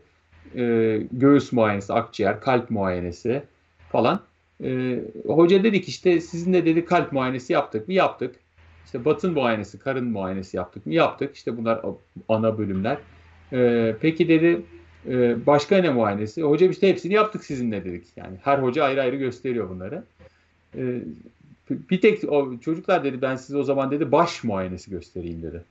[0.55, 3.43] e, göğüs muayenesi, akciğer, kalp muayenesi
[3.91, 4.21] falan.
[4.63, 7.93] E, hoca dedi ki işte sizinle dedi kalp muayenesi yaptık mı?
[7.93, 8.35] Yaptık.
[8.85, 10.93] İşte batın muayenesi, karın muayenesi yaptık mı?
[10.93, 11.35] Yaptık.
[11.35, 11.81] İşte bunlar
[12.29, 12.97] ana bölümler.
[13.53, 14.61] E, peki dedi
[15.09, 16.41] e, başka ne muayenesi?
[16.43, 18.05] Hocam işte hepsini yaptık sizinle dedik.
[18.15, 20.03] Yani her hoca ayrı ayrı gösteriyor bunları.
[20.77, 21.01] E,
[21.69, 25.63] bir tek o çocuklar dedi ben size o zaman dedi baş muayenesi göstereyim dedi.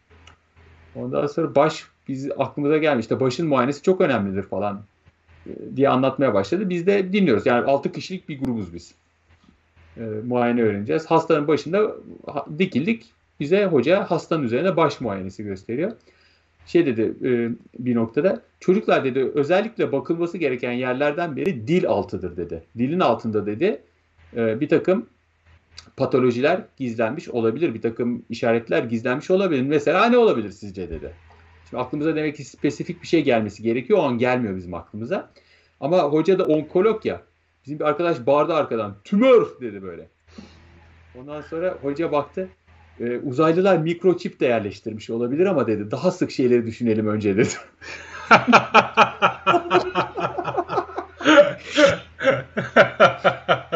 [0.96, 3.04] Ondan sonra baş biz aklımıza gelmiş.
[3.04, 4.82] İşte başın muayenesi çok önemlidir falan
[5.46, 6.70] e, diye anlatmaya başladı.
[6.70, 7.46] Biz de dinliyoruz.
[7.46, 8.94] Yani 6 kişilik bir grubuz biz.
[9.96, 11.06] E, muayene öğreneceğiz.
[11.06, 11.92] Hastanın başında
[12.58, 13.04] dikildik.
[13.40, 15.92] Bize hoca hastanın üzerine baş muayenesi gösteriyor.
[16.66, 22.62] Şey dedi e, bir noktada çocuklar dedi özellikle bakılması gereken yerlerden biri dil altıdır dedi.
[22.78, 23.80] Dilin altında dedi
[24.36, 25.06] e, bir takım
[25.96, 27.74] patolojiler gizlenmiş olabilir.
[27.74, 29.62] Bir takım işaretler gizlenmiş olabilir.
[29.62, 31.12] Mesela ne olabilir sizce dedi.
[31.70, 33.98] Şimdi aklımıza demek ki spesifik bir şey gelmesi gerekiyor.
[33.98, 35.30] O an gelmiyor bizim aklımıza.
[35.80, 37.22] Ama hoca da onkolog ya.
[37.64, 38.96] Bizim bir arkadaş bağırdı arkadan.
[39.04, 40.08] Tümör dedi böyle.
[41.20, 42.48] Ondan sonra hoca baktı.
[43.00, 45.90] "E, uzaylılar mikroçip de yerleştirmiş olabilir ama dedi.
[45.90, 47.48] Daha sık şeyleri düşünelim önce dedi.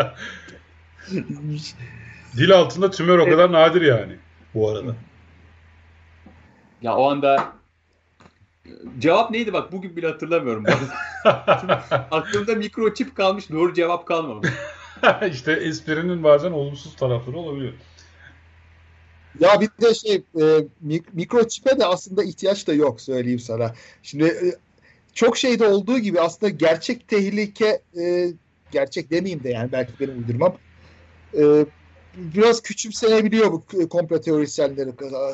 [2.37, 4.16] Dil altında tümör o kadar nadir yani
[4.55, 4.94] bu arada.
[6.83, 7.53] ya o anda
[8.99, 10.64] cevap neydi bak bugün bile hatırlamıyorum.
[12.11, 14.49] Aklımda mikroçip kalmış doğru cevap kalmamış.
[15.31, 17.73] işte esprinin bazen olumsuz tarafları olabiliyor.
[19.40, 20.44] Ya bir de şey e,
[20.87, 23.75] mik- mikroçipe de aslında ihtiyaç da yok söyleyeyim sana.
[24.03, 24.55] Şimdi e,
[25.12, 28.29] çok şeyde olduğu gibi aslında gerçek tehlike e,
[28.71, 30.59] gerçek demeyeyim de yani belki benim uydurmam.
[31.36, 31.66] E,
[32.16, 34.90] biraz küçümsenebiliyor bu komplo teorisyenleri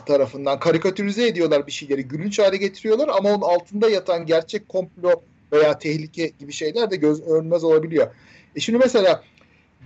[0.07, 0.59] tarafından.
[0.59, 6.33] Karikatürize ediyorlar bir şeyleri, gülünç hale getiriyorlar ama onun altında yatan gerçek komplo veya tehlike
[6.39, 8.15] gibi şeyler de göz önmez olabiliyor.
[8.57, 9.23] E şimdi mesela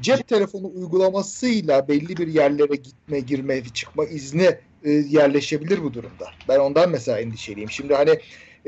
[0.00, 6.26] cep telefonu uygulamasıyla belli bir yerlere gitme, girme, çıkma izni e, yerleşebilir bu durumda.
[6.48, 7.70] Ben ondan mesela endişeliyim.
[7.70, 8.18] Şimdi hani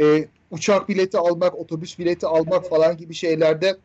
[0.00, 3.76] e, uçak bileti almak, otobüs bileti almak falan gibi şeylerde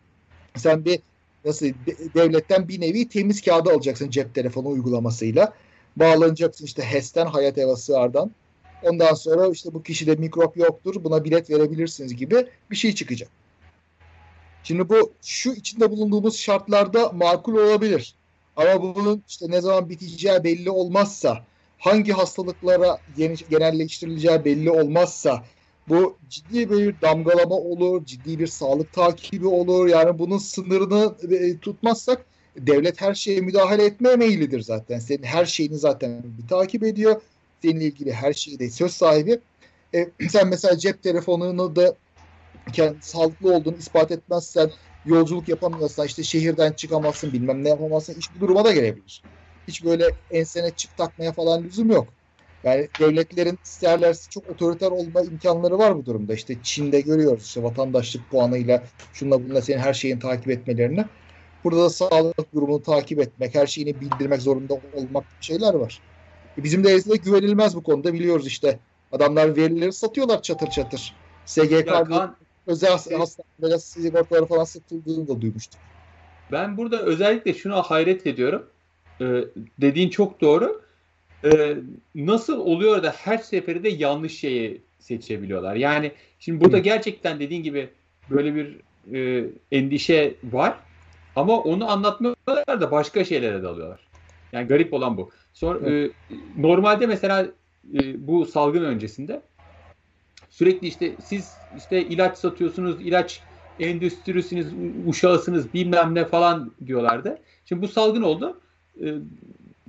[0.55, 0.99] sen bir
[1.45, 5.53] nasıl de- devletten bir nevi temiz kağıdı alacaksın cep telefonu uygulamasıyla.
[5.95, 8.31] Bağlanacaksın işte HES'ten, Hayat Eva Sığar'dan.
[8.83, 13.29] Ondan sonra işte bu kişide mikrop yoktur, buna bilet verebilirsiniz gibi bir şey çıkacak.
[14.63, 18.15] Şimdi bu şu içinde bulunduğumuz şartlarda makul olabilir.
[18.55, 21.45] Ama bunun işte ne zaman biteceği belli olmazsa,
[21.77, 22.97] hangi hastalıklara
[23.49, 25.43] genelleştirileceği belli olmazsa,
[25.87, 29.87] bu ciddi bir damgalama olur, ciddi bir sağlık takibi olur.
[29.87, 32.25] Yani bunun sınırını e, tutmazsak
[32.57, 34.99] devlet her şeye müdahale etmeye meyillidir zaten.
[34.99, 37.21] Senin her şeyini zaten bir takip ediyor.
[37.61, 39.41] Seninle ilgili her şeyi de söz sahibi.
[39.95, 41.97] E, sen mesela cep telefonunu da
[42.73, 44.71] kendi sağlıklı olduğunu ispat etmezsen
[45.05, 49.25] yolculuk yapamıyorsan işte şehirden çıkamazsın bilmem ne yapamazsın iş bu duruma da gelebilir.
[49.67, 52.13] Hiç böyle ensene çip takmaya falan lüzum yok.
[52.65, 56.33] Yani devletlerin isterlerse çok otoriter olma imkanları var bu durumda.
[56.33, 61.05] İşte Çin'de görüyoruz işte vatandaşlık puanıyla şunla bununla senin her şeyin takip etmelerini.
[61.63, 66.01] Burada da sağlık durumunu takip etmek, her şeyini bildirmek zorunda olmak şeyler var.
[66.57, 68.79] E bizim de de güvenilmez bu konuda biliyoruz işte.
[69.11, 71.15] Adamlar verileri satıyorlar çatır çatır.
[71.45, 72.35] SGK Kaan,
[72.67, 75.81] özel hastanelere sigortaları falan satıldığını da duymuştum.
[76.51, 78.65] Ben burada özellikle şuna hayret ediyorum.
[79.21, 79.25] Ee,
[79.81, 80.84] dediğin çok doğru.
[81.43, 81.77] Ee,
[82.15, 85.75] nasıl oluyor da her seferinde yanlış şeyi seçebiliyorlar?
[85.75, 87.89] Yani şimdi burada gerçekten dediğin gibi
[88.29, 88.75] böyle bir
[89.13, 90.77] e, endişe var.
[91.35, 93.99] Ama onu anlatmıyorlar da başka şeylere dalıyorlar.
[94.53, 95.31] Yani garip olan bu.
[95.53, 96.09] Sonra e,
[96.57, 97.47] normalde mesela
[97.93, 99.41] e, bu salgın öncesinde
[100.49, 103.41] sürekli işte siz işte ilaç satıyorsunuz, ilaç
[103.79, 104.67] endüstrisiniz,
[105.07, 107.37] uşağısınız bilmem ne falan diyorlardı.
[107.65, 108.59] Şimdi bu salgın oldu.
[109.01, 109.13] E,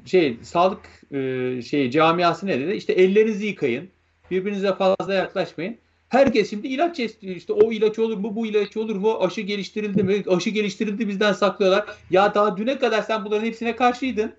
[0.07, 0.81] şey sağlık
[1.13, 2.73] e, şey camiası ne dedi?
[2.73, 3.89] İşte ellerinizi yıkayın.
[4.31, 5.77] Birbirinize fazla yaklaşmayın.
[6.09, 7.37] Herkes şimdi ilaç istiyor.
[7.37, 8.37] İşte o ilaç olur mu?
[8.37, 9.19] Bu ilaç olur mu?
[9.21, 10.25] Aşı geliştirildi mi?
[10.29, 11.85] Aşı geliştirildi bizden saklıyorlar.
[12.11, 14.33] Ya daha düne kadar sen bunların hepsine karşıydın.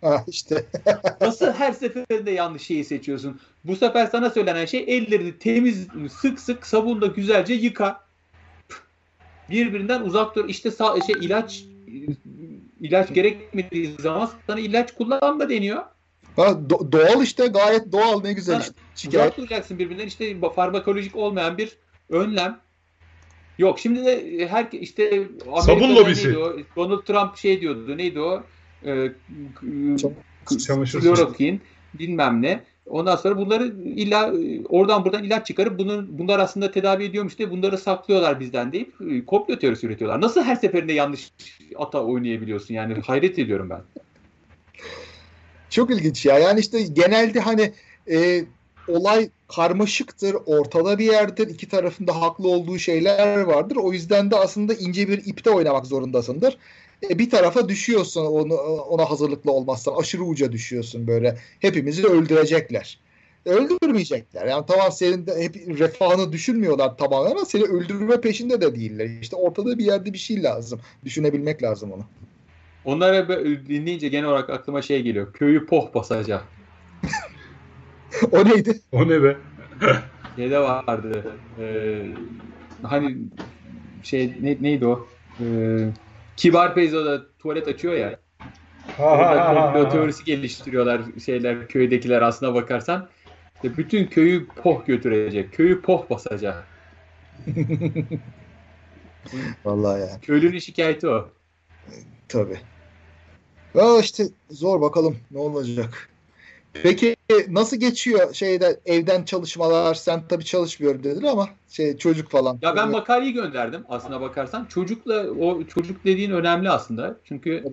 [0.00, 0.64] Ha işte.
[1.20, 3.40] Nasıl her seferinde yanlış şeyi seçiyorsun?
[3.64, 5.86] Bu sefer sana söylenen şey ellerini temiz,
[6.20, 8.00] sık sık sabunla güzelce yıka.
[9.50, 10.48] Birbirinden uzak dur.
[10.48, 11.64] İşte sağ, şey ilaç
[12.80, 15.82] ilaç gerekmediği zaman sana ilaç kullanma deniyor.
[16.36, 18.72] Ha, do- doğal işte gayet doğal ne güzel işte.
[18.94, 19.26] Şikayet.
[19.26, 21.76] Uzak duracaksın birbirinden işte farmakolojik olmayan bir
[22.08, 22.60] önlem.
[23.58, 25.28] Yok şimdi de her işte
[25.60, 26.34] Sabun lobisi.
[26.76, 28.42] Donald Trump şey diyordu neydi o?
[28.84, 29.12] Ee,
[30.66, 31.60] Çamaşır klorokin
[31.94, 32.64] bilmem ne.
[32.90, 34.32] Ondan sonra bunları illa
[34.68, 39.24] oradan buradan ilaç çıkarıp bunun, bunlar aslında tedavi ediyormuş diye bunları saklıyorlar bizden deyip e,
[39.24, 40.20] komplo teorisi üretiyorlar.
[40.20, 41.32] Nasıl her seferinde yanlış
[41.76, 43.80] ata oynayabiliyorsun yani hayret ediyorum ben.
[45.70, 46.38] Çok ilginç ya.
[46.38, 47.72] Yani işte genelde hani
[48.10, 48.44] e,
[48.88, 53.76] olay karmaşıktır, ortada bir yerdir, iki tarafında haklı olduğu şeyler vardır.
[53.76, 56.58] O yüzden de aslında ince bir ipte oynamak zorundasındır.
[57.02, 61.38] E, bir tarafa düşüyorsun onu ona hazırlıklı olmazsan aşırı uca düşüyorsun böyle.
[61.60, 63.00] Hepimizi öldürecekler.
[63.46, 64.46] Öldürmeyecekler.
[64.46, 69.06] Yani tamam senin de hep refahını düşünmüyorlar tamamen ama seni öldürme peşinde de değiller.
[69.20, 70.80] İşte ortada bir yerde bir şey lazım.
[71.04, 72.04] Düşünebilmek lazım onu.
[72.84, 73.28] Onlara
[73.68, 75.32] dinleyince genel olarak aklıma şey geliyor.
[75.32, 76.44] Köyü poh basacak.
[78.32, 78.80] o neydi?
[78.92, 79.36] O ne be?
[80.36, 81.40] Şeyde vardı.
[81.58, 82.06] Ee,
[82.82, 83.16] hani
[84.02, 85.08] şey ne, neydi o?
[85.40, 86.07] Ee,
[86.38, 88.18] Kibar Peyzo'da tuvalet açıyor ya.
[88.96, 93.08] Komplo teorisi geliştiriyorlar şeyler köydekiler aslına bakarsan.
[93.54, 95.52] İşte bütün köyü poh götürecek.
[95.52, 96.66] Köyü poh basacak.
[99.64, 100.20] Vallahi yani.
[100.22, 101.28] Köylünün şikayeti o.
[102.28, 102.58] Tabii.
[103.74, 106.10] Ya işte zor bakalım ne olacak.
[106.72, 107.16] Peki
[107.48, 109.94] nasıl geçiyor şeyde evden çalışmalar?
[109.94, 112.58] Sen tabii çalışmıyorum dedin ama şey çocuk falan.
[112.62, 114.64] Ya ben makaleyi gönderdim aslına bakarsan.
[114.64, 117.16] Çocukla o çocuk dediğin önemli aslında.
[117.24, 117.64] Çünkü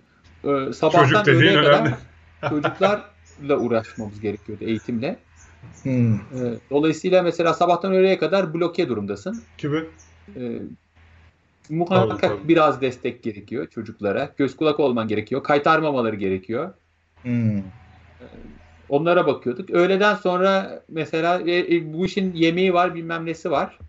[0.43, 1.93] e, sabahtan öğleye kadar
[2.49, 5.19] çocuklarla uğraşmamız gerekiyordu eğitimle.
[5.83, 6.13] Hmm.
[6.15, 9.43] E, dolayısıyla mesela sabahtan öğleye kadar bloke durumdasın.
[9.57, 9.83] Kimi?
[10.35, 10.61] E,
[11.69, 12.47] muhakkak tabii, tabii.
[12.47, 14.33] biraz destek gerekiyor çocuklara.
[14.37, 15.43] Göz kulak olman gerekiyor.
[15.43, 16.73] Kaytarmamaları gerekiyor.
[17.23, 17.61] Hmm.
[18.89, 19.69] Onlara bakıyorduk.
[19.69, 23.79] Öğleden sonra mesela e, e, bu işin yemeği var bilmem nesi var.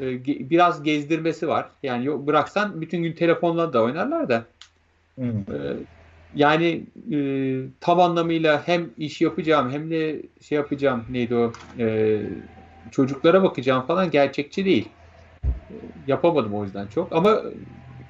[0.00, 1.66] E, biraz gezdirmesi var.
[1.82, 4.44] Yani yok, bıraksan bütün gün telefonla da oynarlar da.
[5.14, 5.26] Hmm.
[5.26, 5.76] E,
[6.36, 7.18] yani e,
[7.80, 12.20] tam anlamıyla hem iş yapacağım hem de şey yapacağım neydi o e,
[12.90, 14.88] çocuklara bakacağım falan gerçekçi değil.
[15.44, 15.74] E,
[16.06, 17.12] yapamadım o yüzden çok.
[17.12, 17.42] Ama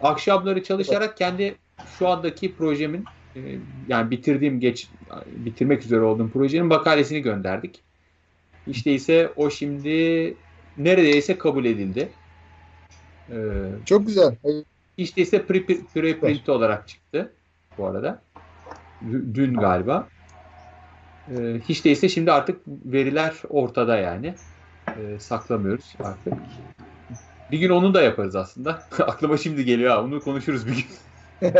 [0.02, 1.54] akşamları çalışarak kendi
[1.98, 3.04] şu andaki projemin
[3.36, 3.40] e,
[3.88, 4.88] yani bitirdiğim geç
[5.26, 7.80] bitirmek üzere olduğum projenin makalesini gönderdik.
[8.66, 10.34] İşte ise o şimdi
[10.78, 12.08] neredeyse kabul edildi.
[13.30, 13.34] Ee,
[13.84, 14.36] Çok güzel.
[14.96, 17.32] İşte ise preprint pre, pre olarak çıktı
[17.78, 18.22] bu arada.
[19.34, 20.08] Dün galiba.
[21.30, 24.34] Ee, hiç değilse şimdi artık veriler ortada yani.
[24.88, 26.34] Ee, saklamıyoruz artık.
[27.50, 28.70] Bir gün onu da yaparız aslında.
[28.98, 30.04] Aklıma şimdi geliyor ha.
[30.04, 30.86] Onu konuşuruz bir gün.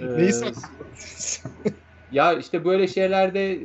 [0.00, 0.32] Neyi
[2.10, 3.60] Ya işte böyle şeylerde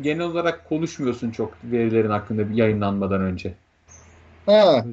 [0.00, 3.54] genel olarak konuşmuyorsun çok verilerin hakkında bir yayınlanmadan önce.
[4.46, 4.84] Ha.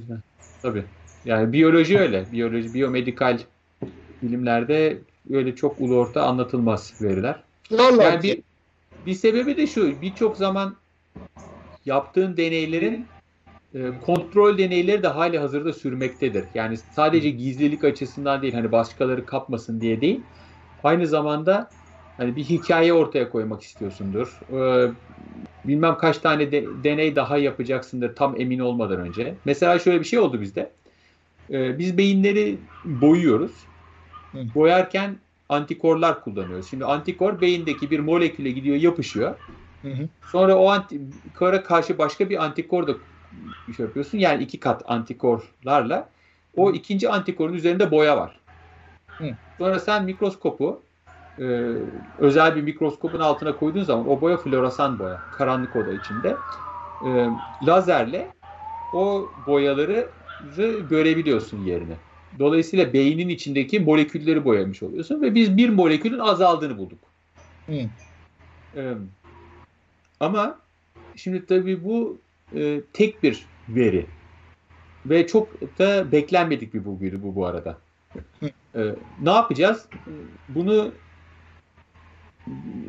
[0.62, 0.84] Tabii.
[1.26, 2.32] Yani biyoloji öyle.
[2.32, 3.40] Biyoloji, biyomedikal
[4.24, 4.98] bilimlerde
[5.30, 7.44] öyle çok ulu orta anlatılmaz veriler.
[7.72, 8.42] Vallahi Yani bir,
[9.06, 10.76] bir sebebi de şu, birçok zaman
[11.86, 13.08] yaptığın deneylerin
[14.06, 16.46] kontrol deneyleri de hali hazırda sürmektedir.
[16.54, 20.20] Yani sadece gizlilik açısından değil, hani başkaları kapmasın diye değil.
[20.84, 21.70] Aynı zamanda
[22.18, 24.40] hani bir hikaye ortaya koymak istiyorsundur.
[24.54, 24.92] Ee,
[25.66, 29.34] bilmem kaç tane de, deney daha yapacaksındır tam emin olmadan önce.
[29.46, 30.72] Mesela şöyle bir şey oldu bizde.
[31.52, 33.52] Ee, biz beyinleri boyuyoruz.
[34.32, 34.38] Hı.
[34.56, 35.16] Boyarken
[35.50, 36.70] antikorlar kullanıyoruz.
[36.70, 39.36] Şimdi antikor beyindeki bir moleküle gidiyor yapışıyor.
[39.82, 40.08] Hı hı.
[40.32, 42.94] Sonra o antikora karşı başka bir antikor da
[43.76, 44.18] şey yapıyorsun.
[44.18, 46.10] Yani iki kat antikorlarla
[46.58, 48.40] o ikinci antikorun üzerinde boya var.
[49.18, 49.28] Hı.
[49.58, 50.82] Sonra sen mikroskopu
[51.40, 51.44] e,
[52.20, 55.22] özel bir mikroskopun altına koyduğun zaman o boya floresan boya.
[55.38, 56.38] Karanlık oda içinde.
[57.06, 57.30] E,
[57.68, 58.28] lazerle
[58.94, 60.08] o boyaları
[60.90, 61.96] görebiliyorsun yerine.
[62.40, 67.00] Dolayısıyla beynin içindeki molekülleri boyamış oluyorsun ve biz bir molekülün azaldığını bulduk.
[67.66, 67.80] Hı.
[68.76, 68.94] Ee,
[70.20, 70.60] ama
[71.16, 72.18] şimdi tabii bu
[72.56, 74.06] e, tek bir veri
[75.06, 77.78] ve çok da beklenmedik bir bulguydu bu bu arada.
[78.76, 79.86] Ee, ne yapacağız?
[80.50, 80.92] Bunu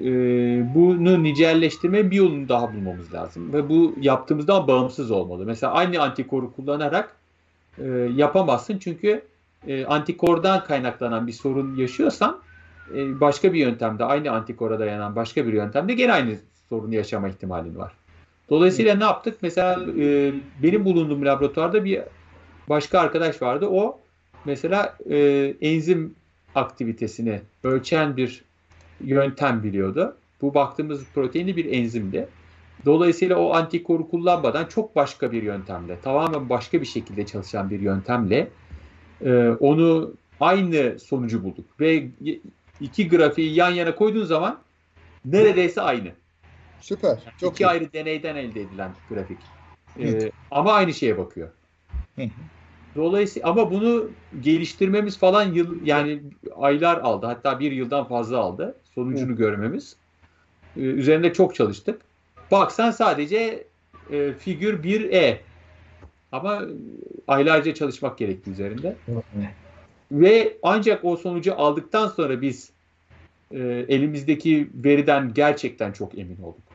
[0.05, 0.11] e,
[0.75, 5.47] bunu nicelleştirme bir yolunu daha bulmamız lazım ve bu yaptığımızdan bağımsız olmalı.
[5.47, 7.17] Mesela aynı antikoru kullanarak
[7.79, 9.23] e, yapamazsın çünkü
[9.67, 12.41] e, antikordan kaynaklanan bir sorun yaşıyorsan
[12.95, 16.37] e, başka bir yöntemde aynı antikora dayanan başka bir yöntemde gene aynı
[16.69, 17.93] sorunu yaşama ihtimalin var.
[18.51, 19.39] Dolayısıyla ne yaptık?
[19.43, 20.33] Mesela e,
[20.63, 22.01] benim bulunduğum laboratuvarda bir
[22.69, 23.67] başka arkadaş vardı.
[23.71, 23.99] O
[24.45, 25.19] mesela e,
[25.61, 26.15] enzim
[26.55, 28.45] aktivitesini ölçen bir
[29.05, 30.17] yöntem biliyordu.
[30.43, 32.29] Bu baktığımız proteini bir enzimdi.
[32.85, 38.49] Dolayısıyla o antikoru kullanmadan çok başka bir yöntemle, tamamen başka bir şekilde çalışan bir yöntemle
[39.25, 41.65] e, onu aynı sonucu bulduk.
[41.81, 42.09] Ve
[42.81, 44.59] iki grafiği yan yana koyduğun zaman
[45.25, 46.09] neredeyse aynı.
[46.81, 47.19] Süper.
[47.41, 47.67] Çok İki iyi.
[47.67, 49.39] ayrı deneyden elde edilen grafik.
[50.01, 51.49] E, ama aynı şeye bakıyor.
[52.17, 52.29] Hı hı.
[52.97, 54.11] Dolayısıyla ama bunu
[54.41, 56.21] geliştirmemiz falan yıl yani
[56.57, 57.27] aylar aldı.
[57.27, 58.75] Hatta bir yıldan fazla aldı.
[58.95, 59.97] Sonucunu görmemiz.
[60.77, 62.01] Ee, üzerinde çok çalıştık.
[62.51, 63.65] Baksan sadece
[64.13, 65.39] e, figür 1E.
[66.33, 66.63] Ama
[67.29, 68.97] aylarca çalışmak gerekti üzerinde.
[70.13, 72.71] Ve ancak o sonucu aldıktan sonra biz
[73.53, 73.59] e,
[73.89, 76.66] elimizdeki veriden gerçekten çok emin olduk.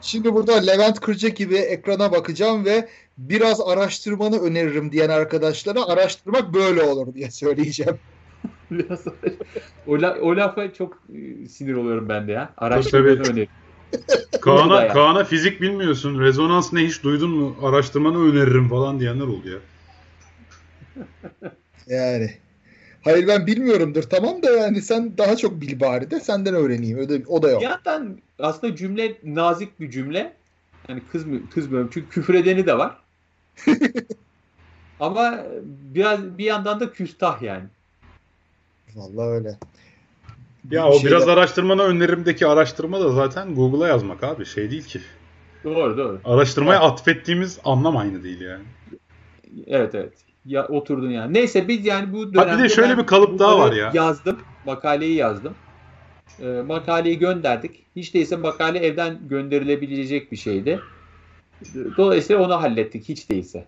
[0.00, 6.82] Şimdi burada Levent Kırca gibi ekrana bakacağım ve biraz araştırmanı öneririm diyen arkadaşlara araştırmak böyle
[6.82, 7.98] olur diye söyleyeceğim.
[8.70, 9.04] Biraz
[9.86, 12.54] o, la, o lafa çok e, sinir oluyorum ben de ya.
[12.56, 13.48] Araştırmanı öneririm.
[14.40, 14.88] Kaan'a.
[14.88, 16.20] Kaan'a fizik bilmiyorsun.
[16.20, 17.56] Rezonans ne hiç duydun mu?
[17.62, 19.58] Araştırmanı öneririm falan diyenler oldu ya.
[21.86, 22.30] Yani.
[23.04, 26.98] Hayır ben bilmiyorumdur tamam da yani sen daha çok bil bari de senden öğreneyim.
[26.98, 27.62] O da, o da yok.
[27.62, 30.32] Yandan aslında cümle nazik bir cümle.
[30.88, 32.96] Yani kızmı, kızmıyorum çünkü küfür edeni de var.
[35.00, 35.44] Ama
[35.94, 37.64] biraz bir yandan da küstah yani.
[38.94, 39.48] Vallahi öyle.
[40.70, 44.46] Ya Bir o şeyler- biraz araştırmanı önerimdeki araştırma da zaten Google'a yazmak abi.
[44.46, 45.00] Şey değil ki.
[45.64, 46.20] Doğru doğru.
[46.24, 48.64] Araştırmaya atfettiğimiz anlam aynı değil yani.
[49.66, 50.12] Evet evet.
[50.46, 51.34] Ya oturdun yani.
[51.34, 53.90] Neyse biz yani bu dönemde Ha bir de şöyle bir kalıp daha var ya.
[53.94, 54.38] Yazdım.
[54.66, 55.54] Makaleyi yazdım.
[56.42, 57.86] Ee, makaleyi gönderdik.
[57.96, 60.80] Hiç değilse makale evden gönderilebilecek bir şeydi.
[61.96, 63.66] Dolayısıyla onu hallettik hiç değilse.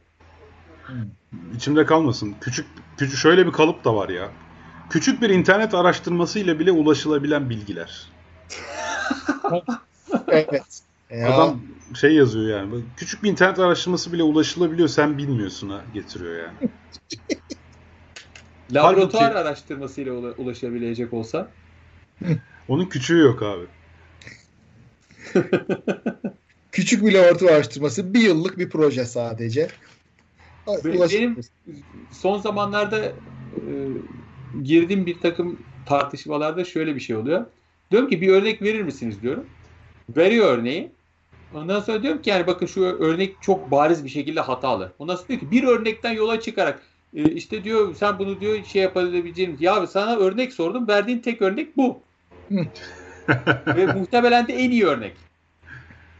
[1.56, 2.34] İçimde kalmasın.
[2.40, 4.30] Küçük küçük şöyle bir kalıp da var ya.
[4.90, 8.08] Küçük bir internet araştırması ile bile ulaşılabilen bilgiler.
[10.28, 10.82] Evet.
[11.12, 11.60] Ya, Adam
[11.94, 12.84] şey yazıyor yani.
[12.96, 16.58] Küçük bir internet araştırması bile ulaşılabiliyor sen bilmiyorsun ha getiriyor yani.
[18.70, 21.52] Laboratuvar Halbuki- araştırmasıyla ula- ulaşabilecek olsa
[22.68, 23.64] Onun küçüğü yok abi.
[26.72, 29.68] küçük bir laboratuvar araştırması bir yıllık bir proje sadece.
[30.84, 31.36] Benim
[32.10, 32.96] son zamanlarda
[33.68, 33.88] e,
[34.62, 37.46] girdiğim bir takım tartışmalarda şöyle bir şey oluyor.
[37.90, 39.46] Diyorum ki bir örnek verir misiniz diyorum.
[40.16, 40.92] Veriyor örneği.
[41.54, 44.92] Ondan sonra diyorum ki yani bakın şu örnek çok bariz bir şekilde hatalı.
[44.98, 46.82] Ondan sonra diyor ki bir örnekten yola çıkarak
[47.14, 51.76] e, işte diyor sen bunu diyor şey yapabileceğin ya sana örnek sordum verdiğin tek örnek
[51.76, 52.00] bu.
[53.66, 55.12] Ve muhtemelen de en iyi örnek.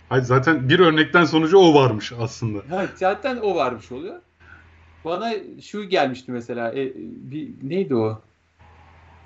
[0.09, 2.59] Hayır zaten bir örnekten sonucu o varmış aslında.
[2.71, 4.21] Ha, zaten o varmış oluyor.
[5.05, 8.23] Bana şu gelmişti mesela e, bir neydi o?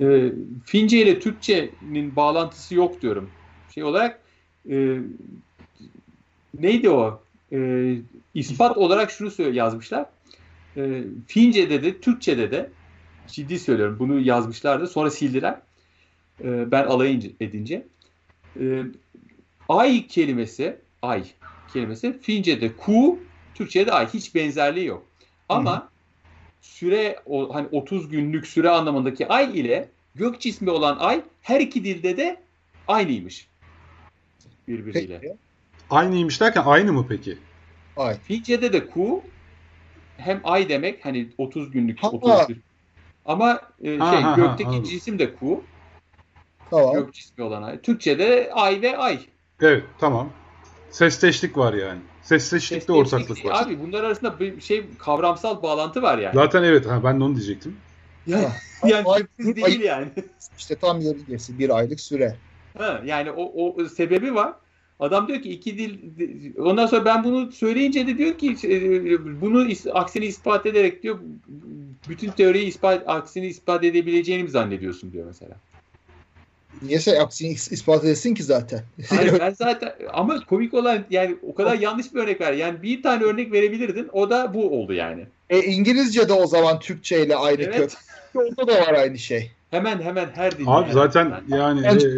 [0.01, 0.33] E,
[0.65, 3.31] Fince ile Türkçenin bağlantısı yok diyorum.
[3.75, 4.21] Şey olarak
[4.71, 4.99] e,
[6.61, 7.23] neydi o?
[7.53, 7.95] E,
[8.35, 10.07] ispat olarak şunu yazmışlar.
[10.77, 12.71] E, Fince'de de Türkçe'de de
[13.29, 13.97] ciddi söylüyorum.
[13.99, 14.87] Bunu yazmışlardı.
[14.87, 15.61] Sonra sildiler.
[16.45, 17.87] E, ben alay edince.
[18.61, 18.83] E,
[19.69, 21.25] ay kelimesi ay
[21.73, 23.19] kelimesi Fince'de ku,
[23.55, 24.07] Türkçe'de ay.
[24.15, 25.07] Hiç benzerliği yok.
[25.49, 25.89] Ama Hı.
[26.61, 31.85] süre o hani 30 günlük süre anlamındaki ay ile gök cismi olan ay her iki
[31.85, 32.41] dilde de
[32.89, 33.49] aynıymış.
[34.69, 35.19] Birbiriyle.
[35.21, 35.37] Peki.
[35.91, 37.39] Aynıymış derken aynı mı peki?
[37.97, 38.19] Ay.
[38.19, 39.23] Fince'de de ku
[40.17, 42.63] hem ay demek hani 30 günlük ha, 30 gün.
[43.27, 45.65] Ama e, ha, şey ha, gökteki ha, cisim de ku.
[46.71, 46.95] Tamam.
[46.95, 47.81] Gök cismi olan ay.
[47.81, 49.21] Türkçe'de ay ve ay.
[49.61, 50.31] Evet tamam.
[50.91, 52.01] Sesteşlik var yani.
[52.23, 53.63] Sesteşlikte ortaklık var.
[53.63, 56.35] Abi bunlar arasında bir şey kavramsal bağlantı var yani.
[56.35, 57.77] Zaten evet ha, ben de onu diyecektim.
[58.27, 58.53] Ya,
[58.85, 60.09] yani ay, değil ay, yani.
[60.59, 61.19] İşte tam yarı
[61.49, 62.37] bir aylık süre.
[62.79, 64.55] Ha, yani o, o sebebi var.
[65.01, 65.99] Adam diyor ki iki dil
[66.59, 71.19] ondan sonra ben bunu söyleyince de diyor ki e, bunu aksini ispat ederek diyor
[72.09, 75.57] bütün teoriyi ispat aksini ispat edebileceğini mi zannediyorsun diyor mesela.
[76.83, 78.83] Niye sen aksini ispat edesin ki zaten?
[79.09, 82.53] Hayır ben zaten ama komik olan yani o kadar yanlış bir örnek ver.
[82.53, 84.09] Yani bir tane örnek verebilirdin.
[84.13, 85.27] O da bu oldu yani.
[85.51, 87.77] E İngilizce de o zaman Türkçe ile aynı evet.
[87.77, 87.91] kök.
[88.35, 89.51] Onda da var aynı şey.
[89.71, 90.71] Hemen hemen her dilde.
[90.71, 90.93] Abi yani.
[90.93, 92.09] zaten yani e,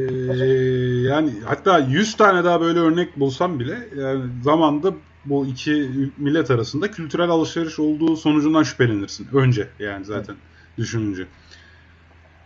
[1.09, 4.95] yani hatta 100 tane daha böyle örnek bulsam bile yani zamanda
[5.25, 9.29] bu iki millet arasında kültürel alışveriş olduğu sonucundan şüphelenirsin.
[9.33, 10.37] Önce yani zaten
[10.79, 11.27] düşününce.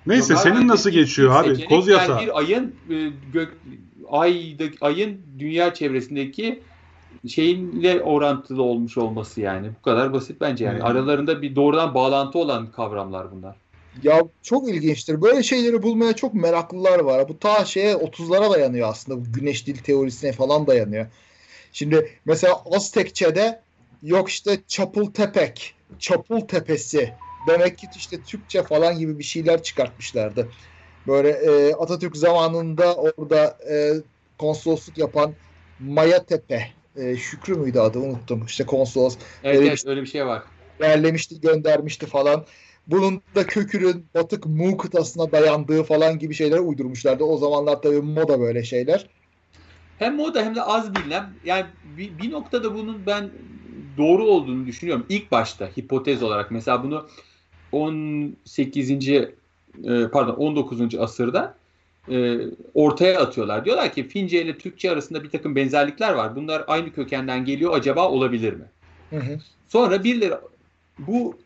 [0.07, 1.65] Neyse Yok, senin nasıl geçiyor abi?
[1.65, 2.21] Koz yasa.
[2.21, 3.57] Bir ayın e, gök
[4.11, 6.63] ayda ayın dünya çevresindeki
[7.29, 9.71] şeyinle orantılı olmuş olması yani.
[9.79, 10.79] Bu kadar basit bence yani.
[10.79, 10.87] Hmm.
[10.87, 13.57] Aralarında bir doğrudan bağlantı olan kavramlar bunlar.
[14.03, 15.23] Ya çok ilginçtir.
[15.23, 17.29] Böyle şeyleri bulmaya çok meraklılar var.
[17.29, 19.21] Bu ta şeye 30'lara dayanıyor aslında.
[19.21, 21.07] Bu güneş dil teorisine falan dayanıyor.
[21.73, 23.61] Şimdi mesela Aztekçe'de
[24.03, 27.13] yok işte Çapultepek, Çapul Tepesi.
[27.49, 30.49] Demek ki işte Türkçe falan gibi bir şeyler çıkartmışlardı.
[31.07, 33.93] Böyle e, Atatürk zamanında orada e,
[34.39, 35.35] konsolosluk yapan
[35.81, 36.69] Maya Tepe.
[36.97, 38.45] E, Şükrü müydü adı unuttum.
[38.47, 39.17] İşte konsolos.
[39.45, 40.43] Evet, evet öyle bir şey var.
[40.81, 42.45] Yerlemişti göndermişti falan.
[42.87, 47.25] Bunun da kökünün batık Mu kıtasına dayandığı falan gibi şeyler uydurmuşlardı.
[47.25, 49.07] O zamanlar tabii moda böyle şeyler.
[49.99, 51.25] Hem moda hem de az bilinen.
[51.45, 51.65] Yani
[51.99, 53.31] bir, bir noktada bunun ben
[53.99, 55.07] doğru olduğunu düşünüyorum.
[55.09, 57.07] İlk başta hipotez olarak mesela bunu
[57.73, 58.91] 18.
[58.91, 59.29] E,
[60.13, 60.95] pardon 19.
[60.99, 61.55] asırda
[62.11, 62.39] e,
[62.75, 63.65] ortaya atıyorlar.
[63.65, 66.37] Diyorlar ki Fince ile Türkçe arasında bir takım benzerlikler var.
[66.37, 67.75] Bunlar aynı kökenden geliyor.
[67.75, 68.65] Acaba olabilir mi?
[69.11, 69.39] Hı hı.
[69.69, 70.35] Sonra birileri
[70.99, 71.42] bu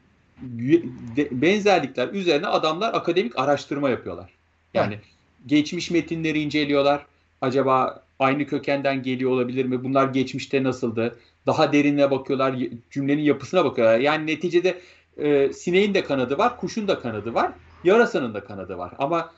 [1.31, 4.31] benzerlikler üzerine adamlar akademik araştırma yapıyorlar.
[4.75, 5.05] Yani evet.
[5.47, 7.07] geçmiş metinleri inceliyorlar.
[7.41, 9.85] Acaba aynı kökenden geliyor olabilir mi?
[9.85, 11.19] Bunlar geçmişte nasıldı?
[11.47, 12.55] Daha derinine bakıyorlar.
[12.91, 13.99] Cümlenin yapısına bakıyorlar.
[13.99, 14.81] Yani neticede
[15.19, 17.53] e, sineğin de kanadı var, kuşun da kanadı var,
[17.85, 18.93] yarasanın da kanadı var.
[18.99, 19.33] Ama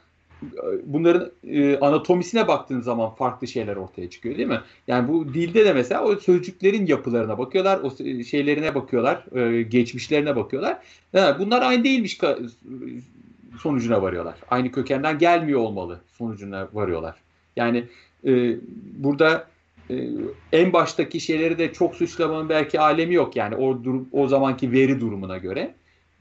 [0.84, 4.61] bunların e, anatomisine baktığın zaman farklı şeyler ortaya çıkıyor değil mi?
[4.86, 7.91] Yani bu dilde de mesela o sözcüklerin yapılarına bakıyorlar, o
[8.24, 10.78] şeylerine bakıyorlar, e, geçmişlerine bakıyorlar.
[11.12, 12.18] Yani bunlar aynı değilmiş
[13.61, 14.34] sonucuna varıyorlar.
[14.51, 17.16] Aynı kökenden gelmiyor olmalı sonucuna varıyorlar.
[17.57, 17.84] Yani
[18.26, 18.57] e,
[18.97, 19.47] burada
[19.91, 20.09] e,
[20.53, 25.01] en baştaki şeyleri de çok suçlamanın belki alemi yok yani o durum, o zamanki veri
[25.01, 25.74] durumuna göre.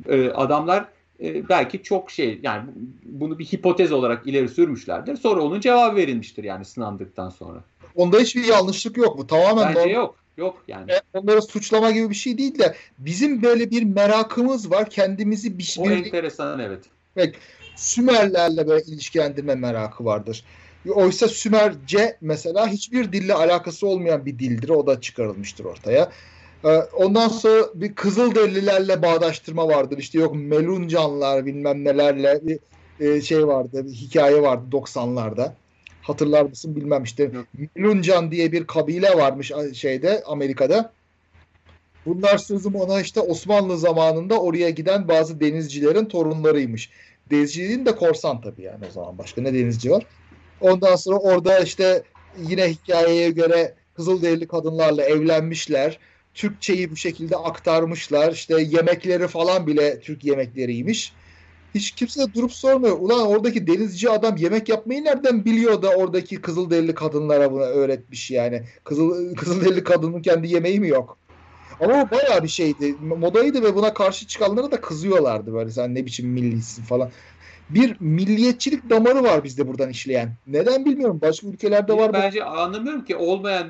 [0.10, 0.86] E, adamlar
[1.24, 2.70] e, belki çok şey yani
[3.04, 5.16] bunu bir hipotez olarak ileri sürmüşlerdir.
[5.16, 7.64] Sonra onun cevabı verilmiştir yani sınandıktan sonra.
[7.96, 9.28] Onda hiçbir yanlışlık yok bu.
[9.28, 10.16] Tamamen Bence yok.
[10.38, 10.92] Yok yani.
[10.92, 14.90] E, onlara suçlama gibi bir şey değil de bizim böyle bir merakımız var.
[14.90, 16.86] Kendimizi bir O bir, enteresan evet.
[17.16, 17.36] Evet.
[17.76, 20.44] Sümerlerle böyle ilişkilendirme merakı vardır.
[20.90, 24.70] Oysa Sümerce mesela hiçbir dille alakası olmayan bir dildir.
[24.70, 26.12] O da çıkarılmıştır ortaya.
[26.66, 29.98] Ee, ondan sonra bir Kızılderililerle bağdaştırma vardır.
[29.98, 32.60] İşte yok Meluncanlar bilmem nelerle bir
[33.00, 35.52] e, şey vardı, bir hikaye vardı 90'larda.
[36.02, 37.32] Hatırlar mısın bilmem işte.
[37.76, 40.92] Meluncan diye bir kabile varmış şeyde Amerika'da.
[42.06, 46.90] Bunlar sözüm ona işte Osmanlı zamanında oraya giden bazı denizcilerin torunlarıymış.
[47.32, 49.18] Denizciliğin de korsan tabii yani o zaman.
[49.18, 50.04] Başka ne denizci var?
[50.62, 52.04] Ondan sonra orada işte
[52.42, 56.00] yine hikayeye göre Kızılderili kadınlarla evlenmişler.
[56.38, 58.32] Türkçeyi bu şekilde aktarmışlar.
[58.32, 61.14] İşte yemekleri falan bile Türk yemekleriymiş.
[61.76, 62.98] Hiç kimse de durup sormuyor.
[63.00, 68.64] Ulan oradaki denizci adam yemek yapmayı nereden biliyor da oradaki Kızılderili kadınlara bunu öğretmiş yani.
[68.84, 71.18] Kızıl, Kızılderili kadının kendi yemeği mi yok?
[71.80, 72.96] Ama o bayağı bir şeydi.
[73.02, 77.10] Modaydı ve buna karşı çıkanlara da kızıyorlardı böyle sen ne biçim millisin falan
[77.70, 80.34] bir milliyetçilik damarı var bizde buradan işleyen.
[80.48, 81.20] Neden bilmiyorum.
[81.22, 82.14] Başka ülkelerde var mı?
[82.14, 83.68] Bence anlamıyorum ki olmayan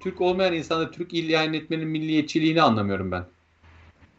[0.00, 3.24] Türk olmayan insanda Türk ilan etmenin milliyetçiliğini anlamıyorum ben.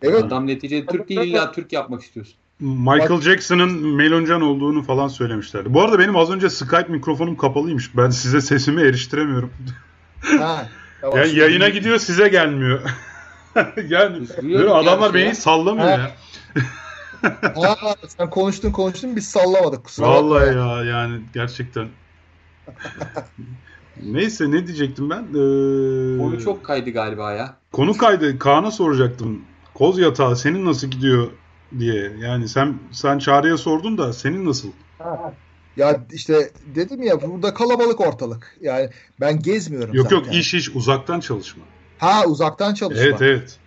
[0.02, 0.24] Evet.
[0.24, 2.36] Adam neticede Türk değil illa Türk yapmak istiyorsun.
[2.60, 5.74] Michael Jackson'ın Meloncan olduğunu falan söylemişlerdi.
[5.74, 7.98] Bu arada benim az önce Skype mikrofonum kapalıymış.
[7.98, 9.52] Ben size sesimi eriştiremiyorum.
[10.40, 10.68] Ha,
[11.02, 11.18] tamam.
[11.18, 12.82] Yani yayına gidiyor size gelmiyor.
[13.88, 15.92] yani böyle adamlar beni sallamıyor Ha.
[15.92, 16.12] ya.
[17.56, 19.84] Ha, sen konuştun konuştun biz sallamadık.
[19.84, 20.22] Kusura bakma.
[20.22, 21.88] Vallahi ya yani gerçekten.
[24.04, 25.22] Neyse ne diyecektim ben?
[25.22, 27.58] Ee, Konu çok kaydı galiba ya.
[27.72, 28.40] Konu kaydı.
[28.40, 29.42] Kaan'a soracaktım.
[29.74, 31.28] Koz yatağı senin nasıl gidiyor
[31.80, 32.12] diye.
[32.20, 34.68] Yani sen sen Çağrı'ya sordun da senin nasıl?
[35.78, 38.58] Ya işte dedim ya burada kalabalık ortalık.
[38.62, 40.16] Yani ben gezmiyorum Yok zaten.
[40.16, 41.64] yok iş iş uzaktan çalışma.
[41.98, 43.04] Ha uzaktan çalışma.
[43.04, 43.61] Evet evet.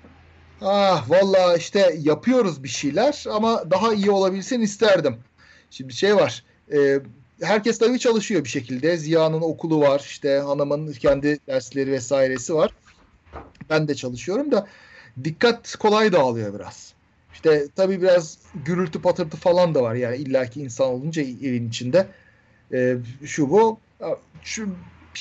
[0.66, 5.16] Ah valla işte yapıyoruz bir şeyler ama daha iyi olabilsin isterdim.
[5.70, 6.44] Şimdi şey var.
[6.72, 6.98] e,
[7.42, 8.96] herkes tabii çalışıyor bir şekilde.
[8.96, 10.02] Ziya'nın okulu var.
[10.06, 12.70] işte hanımın kendi dersleri vesairesi var.
[13.70, 14.66] Ben de çalışıyorum da
[15.24, 16.94] dikkat kolay dağılıyor biraz.
[17.34, 19.94] İşte tabii biraz gürültü patırtı falan da var.
[19.94, 22.06] Yani illaki insan olunca evin içinde.
[22.72, 22.96] E,
[23.26, 23.80] şu bu.
[24.42, 24.68] Şu,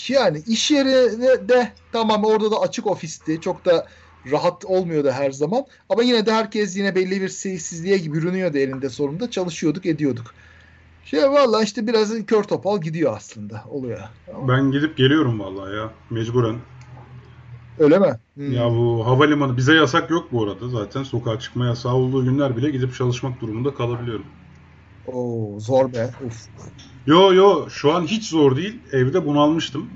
[0.07, 3.41] yani iş yeri de, de tamam orada da açık ofisti.
[3.41, 3.87] Çok da
[4.31, 5.65] rahat olmuyordu her zaman.
[5.89, 9.31] Ama yine de herkes yine belli bir sessizliğe bürünüyordu elinde sonunda.
[9.31, 10.33] Çalışıyorduk, ediyorduk.
[11.05, 13.63] Şey valla işte biraz kör topal gidiyor aslında.
[13.69, 13.99] Oluyor.
[14.35, 15.89] Ama Ben gidip geliyorum vallahi ya.
[16.09, 16.55] Mecburen.
[17.79, 18.19] Öyle mi?
[18.35, 18.51] Hmm.
[18.51, 20.69] Ya bu havalimanı bize yasak yok bu arada.
[20.69, 24.25] Zaten sokağa çıkma yasağı olduğu günler bile gidip çalışmak durumunda kalabiliyorum.
[25.07, 26.09] Oo, zor be.
[26.25, 26.47] Uf.
[27.05, 28.79] Yo yo şu an hiç zor değil.
[28.91, 29.89] Evde bunalmıştım.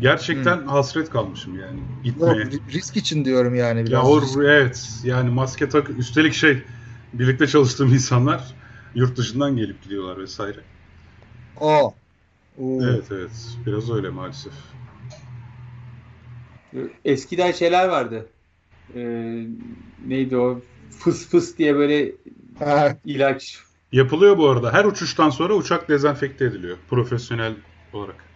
[0.00, 2.42] Gerçekten hasret kalmışım yani Yok, gitmeye.
[2.44, 3.92] ri- risk için diyorum yani biraz.
[3.92, 6.66] Ya o evet yani maske tak üstelik şey
[7.12, 8.56] birlikte çalıştığım insanlar
[8.94, 10.64] yurt dışından gelip gidiyorlar vesaire.
[11.56, 11.86] Aa.
[12.56, 12.80] Oo.
[12.80, 14.54] Evet evet biraz öyle maalesef.
[17.04, 18.32] Eskiden şeyler vardı.
[18.94, 19.46] Ee,
[19.98, 20.62] neydi o?
[20.90, 22.12] Fıs fıs diye böyle
[23.04, 23.58] ilaç.
[23.92, 24.72] Yapılıyor bu arada.
[24.72, 27.56] Her uçuştan sonra uçak dezenfekte ediliyor profesyonel
[27.92, 28.29] olarak.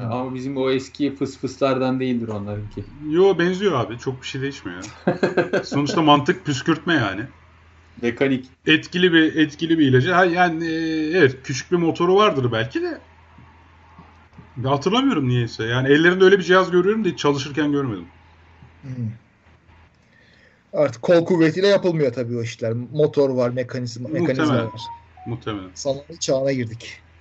[0.00, 2.84] Ama bizim o eski fıs fıslardan değildir onlarınki.
[3.08, 3.98] Yo benziyor abi.
[3.98, 4.84] Çok bir şey değişmiyor.
[5.64, 7.22] Sonuçta mantık püskürtme yani.
[8.02, 8.46] Mekanik.
[8.66, 10.12] Etkili bir etkili bir ilacı.
[10.12, 13.00] Ha, yani e, evet küçük bir motoru vardır belki de.
[14.64, 15.64] Ya Hatırlamıyorum niyeyse.
[15.64, 18.06] Yani ellerinde öyle bir cihaz görüyorum da hiç çalışırken görmedim.
[18.82, 19.10] Hmm.
[20.72, 22.72] Artık kol kuvvetiyle yapılmıyor tabii o işler.
[22.72, 24.72] Motor var, mekanizma, mekanizma Muhtemelen.
[24.72, 24.82] var.
[25.26, 25.70] Muhtemelen.
[25.74, 27.11] Sanayi çağına girdik.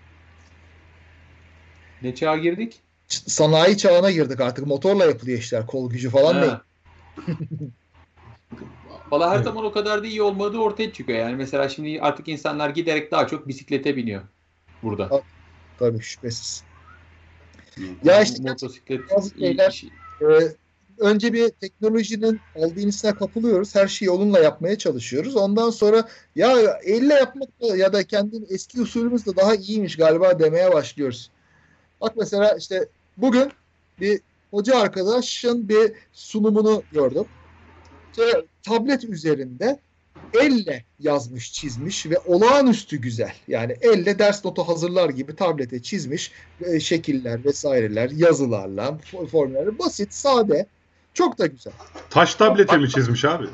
[2.01, 2.79] Ne çağa girdik?
[3.07, 4.67] Sanayi çağına girdik artık.
[4.67, 5.67] Motorla yapılıyor işler.
[5.67, 6.41] Kol gücü falan Ha.
[6.41, 6.53] değil.
[9.11, 9.45] Valla her Evet.
[9.45, 11.19] zaman o kadar da iyi olmadığı ortaya çıkıyor.
[11.19, 14.21] Yani mesela şimdi artık insanlar giderek daha çok bisiklete biniyor
[14.83, 15.21] burada.
[15.79, 16.63] Tabii şüphesiz.
[18.03, 19.83] Ya işte motosiklet bazı şeyler- iş.
[20.21, 20.25] Ee,
[20.97, 23.75] önce bir teknolojinin albinisine kapılıyoruz.
[23.75, 25.35] Her şeyi onunla yapmaya çalışıyoruz.
[25.35, 30.73] Ondan sonra ya elle yapmak ya da kendi eski usulümüz de daha iyiymiş galiba demeye
[30.73, 31.29] başlıyoruz.
[32.01, 32.85] Bak mesela işte
[33.17, 33.51] bugün
[33.99, 34.21] bir
[34.51, 37.25] hoca arkadaşın bir sunumunu gördüm.
[38.11, 39.79] İşte tablet üzerinde
[40.33, 43.33] elle yazmış, çizmiş ve olağanüstü güzel.
[43.47, 46.31] Yani elle ders notu hazırlar gibi tablete çizmiş
[46.61, 50.65] e, şekiller vesaireler, yazılarla, fo- formülleri basit, sade,
[51.13, 51.73] çok da güzel.
[52.09, 53.47] Taş tablete mi çizmiş abi?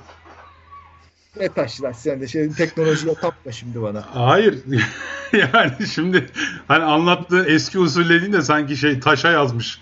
[1.39, 4.05] Ne taşlar sen de şey, teknolojiye tapma şimdi bana.
[4.15, 4.57] Hayır.
[5.33, 6.29] yani şimdi
[6.67, 9.79] hani anlattığı eski usul dediğinde sanki şey taşa yazmış.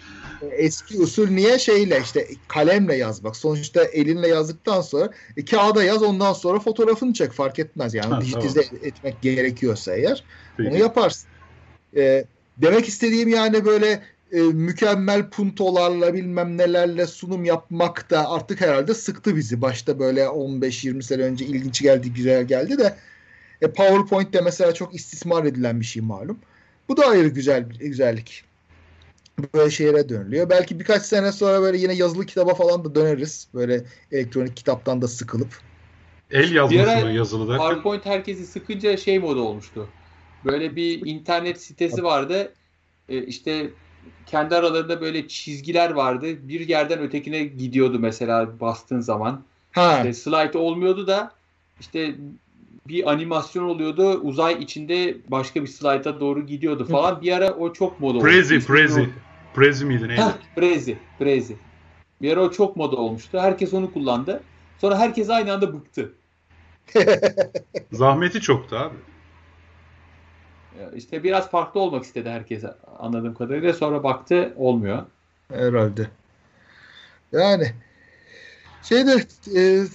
[0.51, 3.35] Eski usul niye şeyle işte kalemle yazmak.
[3.35, 7.93] Sonuçta elinle yazdıktan sonra e, kağıda yaz ondan sonra fotoğrafını çek fark etmez.
[7.93, 10.23] Yani Ha, dijitize etmek gerekiyorsa eğer
[10.59, 10.81] onu Peki.
[10.81, 11.27] yaparsın.
[11.95, 12.25] E,
[12.57, 19.35] demek istediğim yani böyle e, mükemmel puntolarla bilmem nelerle sunum yapmak da artık herhalde sıktı
[19.35, 19.61] bizi.
[19.61, 22.95] Başta böyle 15-20 sene önce ilginç geldi, güzel geldi de
[23.61, 26.39] e, PowerPoint de mesela çok istismar edilen bir şey malum.
[26.89, 28.43] Bu da ayrı güzel bir güzellik.
[29.53, 30.49] Böyle şeylere dönülüyor.
[30.49, 33.47] Belki birkaç sene sonra böyle yine yazılı kitaba falan da döneriz.
[33.53, 35.59] Böyle elektronik kitaptan da sıkılıp.
[36.31, 37.67] El Bir yazması ara mı yazılı derken?
[37.67, 39.89] PowerPoint herkesi sıkınca şey moda olmuştu.
[40.45, 42.53] Böyle bir internet sitesi vardı.
[43.09, 43.69] E, işte
[44.25, 46.25] kendi aralarında böyle çizgiler vardı.
[46.47, 49.41] Bir yerden ötekine gidiyordu mesela bastığın zaman.
[49.71, 51.31] Ha, İşte slide olmuyordu da
[51.79, 52.15] işte
[52.87, 54.13] bir animasyon oluyordu.
[54.13, 57.21] Uzay içinde başka bir slide'a doğru gidiyordu falan.
[57.21, 58.65] Bir ara o çok moda olmuştu.
[58.67, 59.13] Prezi, neydi?
[59.53, 60.21] Prezi miydi neydi?
[60.21, 61.57] Heh, Prezi, Prezi.
[62.21, 63.39] Bir ara o çok moda olmuştu.
[63.39, 64.43] Herkes onu kullandı.
[64.81, 66.11] Sonra herkes aynı anda bıktı.
[67.91, 68.95] Zahmeti çoktu abi.
[70.95, 72.63] İşte biraz farklı olmak istedi herkes
[72.99, 73.73] anladığım kadarıyla.
[73.73, 75.03] Sonra baktı olmuyor.
[75.53, 76.07] herhalde.
[77.31, 77.71] Yani
[78.83, 79.85] şeyde e,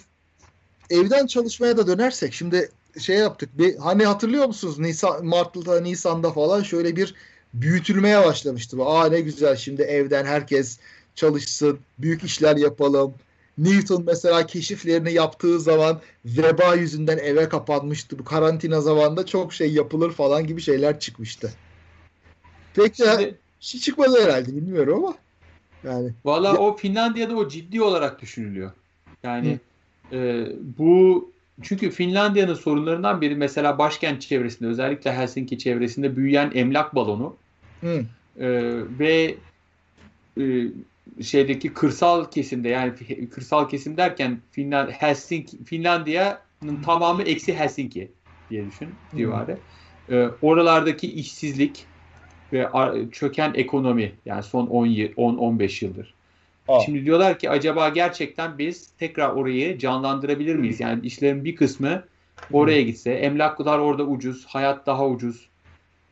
[0.91, 3.59] evden çalışmaya da dönersek şimdi şey yaptık.
[3.59, 4.79] Bir, hani hatırlıyor musunuz?
[4.79, 7.15] Nisan, Mart'ta, Nisan'da falan şöyle bir
[7.55, 8.77] büyütülmeye başlamıştı.
[8.85, 10.79] Aa ne güzel şimdi evden herkes
[11.15, 13.15] çalışsın, büyük işler yapalım.
[13.61, 18.19] Newton mesela keşiflerini yaptığı zaman veba yüzünden eve kapanmıştı.
[18.19, 21.53] Bu karantina zamanında çok şey yapılır falan gibi şeyler çıkmıştı.
[22.75, 25.15] Peki Şimdi, şey çıkmadı herhalde bilmiyorum ama.
[25.85, 26.11] Yani.
[26.25, 28.71] Valla o Finlandiya'da o ciddi olarak düşünülüyor.
[29.23, 29.59] Yani
[30.13, 30.47] e,
[30.79, 31.31] bu
[31.63, 37.37] çünkü Finlandiya'nın sorunlarından biri mesela başkent çevresinde özellikle Helsinki çevresinde büyüyen emlak balonu
[37.83, 37.99] e,
[38.99, 39.35] ve
[40.41, 40.43] e,
[41.23, 42.93] şeydeki kırsal kesimde yani
[43.31, 48.11] kırsal kesim derken Finland, Helsinki, Finlandiya'nın tamamı eksi Helsinki
[48.51, 49.59] diye düşün civarı.
[50.11, 51.87] E, oralardaki işsizlik
[52.53, 52.69] ve
[53.13, 56.15] çöken ekonomi yani son 10-15 yıldır.
[56.69, 56.81] Aa.
[56.81, 60.81] Şimdi diyorlar ki acaba gerçekten biz tekrar orayı canlandırabilir miyiz?
[60.81, 62.03] Yani işlerin bir kısmı
[62.53, 65.49] oraya gitse, emlaklar orada ucuz, hayat daha ucuz,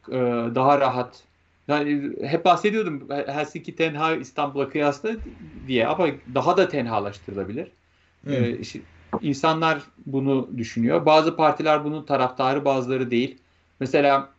[0.09, 0.17] e,
[0.55, 1.23] daha rahat.
[1.69, 5.11] Yani hep bahsediyordum Helsinki tenha İstanbul'a kıyasla
[5.67, 7.69] diye ama daha da tenhalaştırılabilir.
[8.29, 8.59] Ee,
[9.23, 11.07] insanlar bunu düşünüyor.
[11.07, 13.39] Bazı partiler bunun taraftarı, bazıları değil.
[13.81, 14.31] Mesela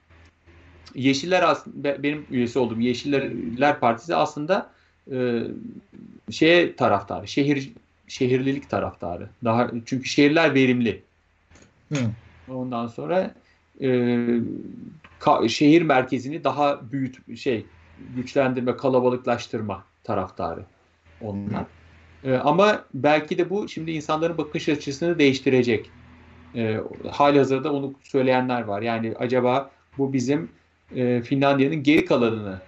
[0.96, 4.70] Yeşiller aslında benim üyesi olduğum Yeşiller Partisi aslında
[5.12, 5.44] e,
[6.32, 7.72] şeye taraftarı, şehir
[8.08, 9.30] şehirlilik taraftarı.
[9.44, 11.02] Daha çünkü şehirler verimli.
[11.94, 12.00] Hı.
[12.50, 13.34] Ondan sonra
[13.82, 13.88] e,
[15.48, 17.66] şehir merkezini daha büyüt şey
[18.16, 20.66] güçlendirme, kalabalıklaştırma taraftarı
[21.22, 21.66] onlar.
[22.24, 25.90] E, ama belki de bu şimdi insanların bakış açısını değiştirecek.
[26.56, 26.80] E,
[27.12, 28.82] hali hazırda onu söyleyenler var.
[28.82, 30.50] Yani acaba bu bizim
[30.96, 32.62] e, Finlandiya'nın geri kalanını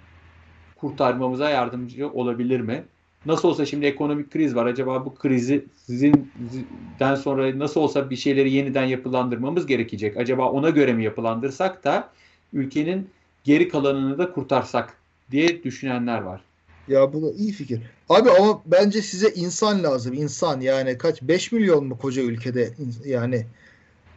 [0.76, 2.84] kurtarmamıza yardımcı olabilir mi?
[3.26, 4.66] Nasıl olsa şimdi ekonomik kriz var.
[4.66, 10.18] Acaba bu krizi sizinden sonra nasıl olsa bir şeyleri yeniden yapılandırmamız gerekecek.
[10.18, 12.10] Acaba ona göre mi yapılandırsak da
[12.54, 13.10] ülkenin
[13.44, 14.98] geri kalanını da kurtarsak
[15.32, 16.42] diye düşünenler var.
[16.88, 17.82] Ya bu da iyi fikir.
[18.10, 20.14] Abi ama bence size insan lazım.
[20.14, 22.74] İnsan yani kaç 5 milyon mu koca ülkede
[23.06, 23.46] yani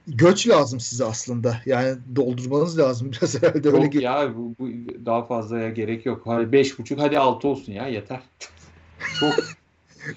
[0.08, 1.56] göç lazım size aslında.
[1.66, 3.68] Yani doldurmanız lazım biraz herhalde.
[3.68, 4.68] Yok öyle ya bu, bu
[5.06, 6.22] daha fazlaya gerek yok.
[6.24, 8.20] Hadi beş buçuk hadi altı olsun ya yeter.
[9.20, 9.34] Çok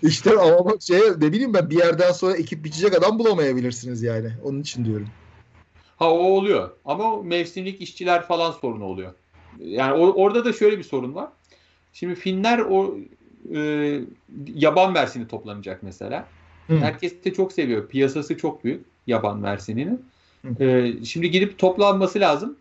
[0.03, 4.31] işte ama şey ne bileyim ben bir yerden sonra ekip biçecek adam bulamayabilirsiniz yani.
[4.43, 5.07] Onun için diyorum.
[5.97, 6.69] Ha o oluyor.
[6.85, 9.13] Ama mevsimlik işçiler falan sorunu oluyor.
[9.59, 11.29] Yani o, orada da şöyle bir sorun var.
[11.93, 12.95] Şimdi Finler o
[13.55, 13.99] e,
[14.55, 16.27] yaban versini toplanacak mesela.
[16.67, 16.77] Hı.
[16.77, 17.87] Herkes de çok seviyor.
[17.87, 20.05] Piyasası çok büyük yaban versini'nin.
[20.59, 22.57] Ee, şimdi gidip toplanması lazım.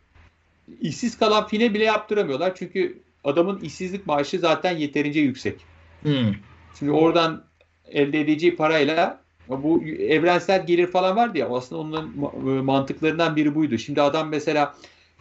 [0.81, 2.55] İşsiz kalan fine bile yaptıramıyorlar.
[2.55, 5.61] Çünkü adamın işsizlik maaşı zaten yeterince yüksek.
[6.03, 6.33] Hmm.
[6.79, 7.45] Şimdi oradan
[7.89, 12.13] elde edeceği parayla bu evrensel gelir falan vardı ya aslında onların
[12.59, 13.79] e, mantıklarından biri buydu.
[13.79, 14.75] Şimdi adam mesela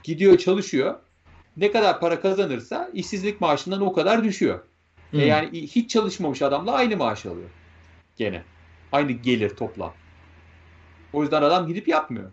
[0.04, 0.96] gidiyor çalışıyor.
[1.58, 4.60] Ne kadar para kazanırsa işsizlik maaşından o kadar düşüyor.
[5.12, 5.20] Hmm.
[5.20, 7.50] E yani hiç çalışmamış adamla aynı maaş alıyor.
[8.16, 8.44] Gene.
[8.92, 9.94] Aynı gelir toplam.
[11.14, 12.32] O yüzden adam gidip yapmıyor.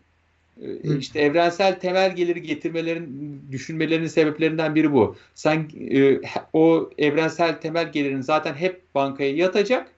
[0.62, 5.16] Ee, işte evrensel temel geliri getirmelerin, düşünmelerinin sebeplerinden biri bu.
[5.34, 6.20] Sen e,
[6.52, 9.92] o evrensel temel gelirin zaten hep bankaya yatacak.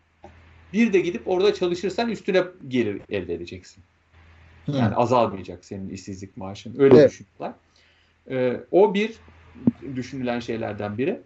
[0.74, 3.84] Bir de gidip orada çalışırsan üstüne gelir elde edeceksin.
[4.66, 6.74] Yani azalmayacak senin işsizlik maaşın.
[6.78, 7.10] Öyle evet.
[7.10, 7.52] düşünüyorlar.
[8.30, 9.16] E, o bir
[9.96, 11.20] düşünülen şeylerden biri.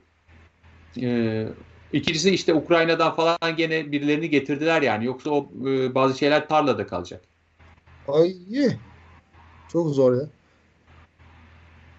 [1.00, 1.48] E,
[1.92, 5.04] ikincisi işte Ukrayna'dan falan gene birilerini getirdiler yani.
[5.04, 7.20] Yoksa o e, bazı şeyler tarlada kalacak.
[8.08, 8.34] Ay
[9.72, 10.28] çok zor ya.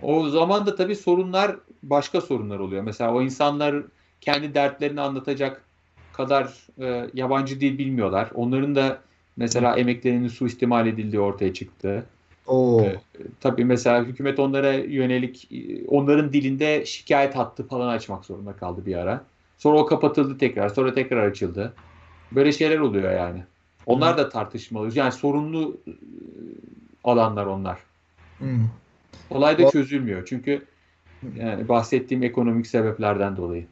[0.02, 2.84] O zaman da tabii sorunlar başka sorunlar oluyor.
[2.84, 3.84] Mesela o insanlar
[4.22, 5.69] kendi dertlerini anlatacak
[6.20, 8.30] kadar e, yabancı dil bilmiyorlar.
[8.34, 9.02] Onların da
[9.38, 12.06] mesela emeklerinin suistimal edildiği ortaya çıktı.
[12.48, 12.82] Oo.
[12.82, 12.98] E,
[13.40, 18.96] tabii mesela hükümet onlara yönelik e, onların dilinde şikayet hattı falan açmak zorunda kaldı bir
[18.96, 19.24] ara.
[19.58, 20.70] Sonra o kapatıldı tekrar.
[20.70, 21.74] Sonra tekrar açıldı.
[22.32, 23.44] Böyle şeyler oluyor yani.
[23.86, 24.92] Onlar da tartışmalı.
[24.94, 25.92] Yani sorunlu e,
[27.04, 27.78] alanlar onlar.
[28.38, 28.68] Hmm.
[29.30, 30.26] Olay da çözülmüyor.
[30.26, 30.66] Çünkü
[31.36, 33.66] yani bahsettiğim ekonomik sebeplerden dolayı.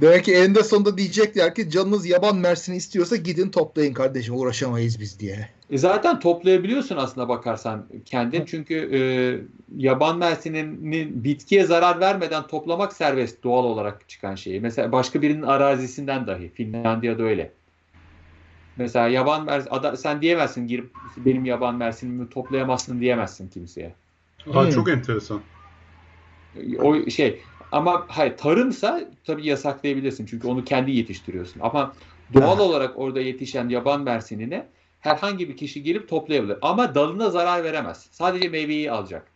[0.00, 5.20] Demek ki eninde sonunda diyecekler ki canınız yaban mersini istiyorsa gidin toplayın kardeşim uğraşamayız biz
[5.20, 5.48] diye.
[5.70, 8.44] E zaten toplayabiliyorsun aslında bakarsan kendin.
[8.44, 9.00] Çünkü e,
[9.76, 14.60] yaban mersinin bitkiye zarar vermeden toplamak serbest doğal olarak çıkan şeyi.
[14.60, 16.48] Mesela başka birinin arazisinden dahi.
[16.48, 17.52] Finlandiya'da öyle.
[18.76, 23.94] Mesela yaban mersin, sen diyemezsin girip benim yaban mersinimi toplayamazsın diyemezsin kimseye.
[24.54, 24.70] Aa, hmm.
[24.70, 25.40] Çok enteresan.
[26.78, 27.40] O şey
[27.72, 31.60] ama hayır tarımsa tabii yasaklayabilirsin çünkü onu kendi yetiştiriyorsun.
[31.60, 31.92] Ama
[32.34, 34.64] doğal olarak orada yetişen yaban mersinini
[35.00, 36.58] herhangi bir kişi gelip toplayabilir.
[36.62, 38.06] Ama dalına zarar veremez.
[38.10, 39.26] Sadece meyveyi alacak.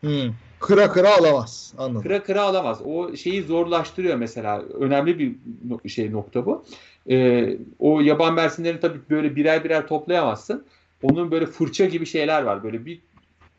[0.00, 0.30] Hmm.
[0.60, 1.74] Kıra kıra alamaz.
[1.78, 2.02] Anladım.
[2.02, 2.82] Kıra kıra alamaz.
[2.84, 4.62] O şeyi zorlaştırıyor mesela.
[4.62, 6.64] Önemli bir şey nokta bu.
[7.10, 10.66] Ee, o yaban mersinlerini tabii böyle birer birer toplayamazsın.
[11.02, 12.62] Onun böyle fırça gibi şeyler var.
[12.64, 13.00] Böyle bir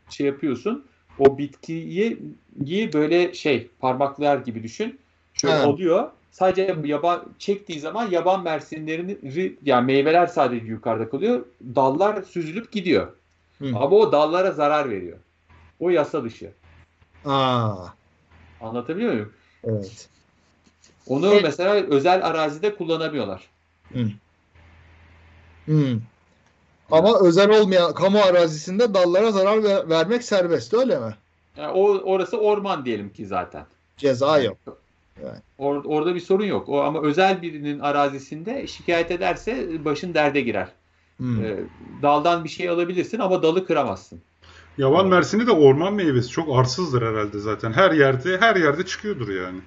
[0.08, 0.84] şey yapıyorsun.
[1.18, 2.18] O bitkiyi
[2.64, 4.98] yi böyle şey parmaklar gibi düşün.
[5.34, 5.62] Şöyle Ha.
[5.62, 6.10] alıyor.
[6.30, 9.18] Sadece yaban çektiği zaman yaban mersinlerini
[9.64, 11.46] yani meyveler sadece yukarıda kalıyor.
[11.74, 13.12] Dallar süzülüp gidiyor.
[13.58, 13.66] Hı.
[13.68, 15.18] Ama o dallara zarar veriyor.
[15.80, 16.52] O yasa dışı.
[17.24, 17.86] Aa,
[18.60, 19.32] Anlatabiliyor muyum?
[19.64, 20.08] evet.
[21.06, 21.42] Onu Evet.
[21.42, 23.48] mesela özel arazide kullanamıyorlar.
[25.66, 26.00] Hmm.
[26.98, 31.14] Ama özel olmayan kamu arazisinde dallara zarar ver- vermek serbest öyle mi?
[31.56, 33.66] Yani o orası orman diyelim ki zaten.
[33.96, 34.56] Ceza yok.
[35.22, 35.38] Yani.
[35.58, 36.68] Or- orada bir sorun yok.
[36.68, 40.68] O ama özel birinin arazisinde şikayet ederse başın derde girer.
[41.16, 41.44] Hmm.
[41.44, 41.56] Ee,
[42.02, 44.20] daldan bir şey alabilirsin ama dalı kıramazsın.
[44.78, 46.28] Yavan mersini de orman meyvesi.
[46.28, 47.72] Çok arsızdır herhalde zaten.
[47.72, 49.58] Her yerde her yerde çıkıyordur yani.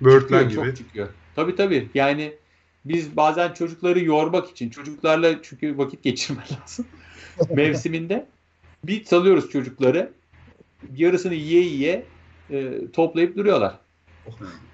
[0.00, 0.76] Böğürtlen Çıkıyor, gibi.
[0.76, 1.08] Çok çıkıyor.
[1.36, 1.88] Tabii tabii.
[1.94, 2.34] Yani
[2.84, 6.86] biz bazen çocukları yormak için çocuklarla çünkü vakit geçirmen lazım.
[7.50, 8.26] Mevsiminde
[8.84, 10.12] bir salıyoruz çocukları.
[10.96, 12.04] Yarısını yiye yiye
[12.50, 13.78] e, toplayıp duruyorlar.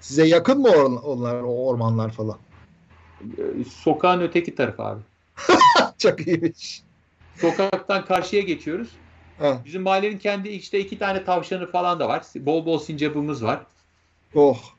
[0.00, 2.38] Size yakın mı or- onlar o ormanlar falan?
[3.22, 5.00] E, sokağın öteki tarafı abi.
[5.98, 6.82] Çok iyiymiş.
[7.34, 8.88] Sokaktan karşıya geçiyoruz.
[9.38, 9.62] Ha.
[9.64, 12.22] Bizim mahallenin kendi işte iki tane tavşanı falan da var.
[12.36, 13.60] Bol bol sincapımız var.
[14.34, 14.75] Oh.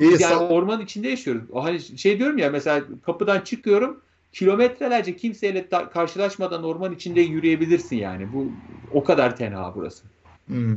[0.00, 0.10] İyi.
[0.10, 1.42] Yani sa- ormanın içinde yaşıyoruz.
[1.54, 4.00] Hani şey diyorum ya mesela kapıdan çıkıyorum
[4.32, 8.32] kilometrelerce kimseyle karşılaşmadan orman içinde yürüyebilirsin yani.
[8.32, 8.52] Bu
[8.90, 10.06] o kadar tenha burası.
[10.48, 10.76] Hmm.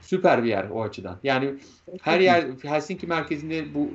[0.00, 1.18] Süper bir yer o açıdan.
[1.22, 1.54] Yani
[2.02, 3.92] her yer Helsinki merkezinde bu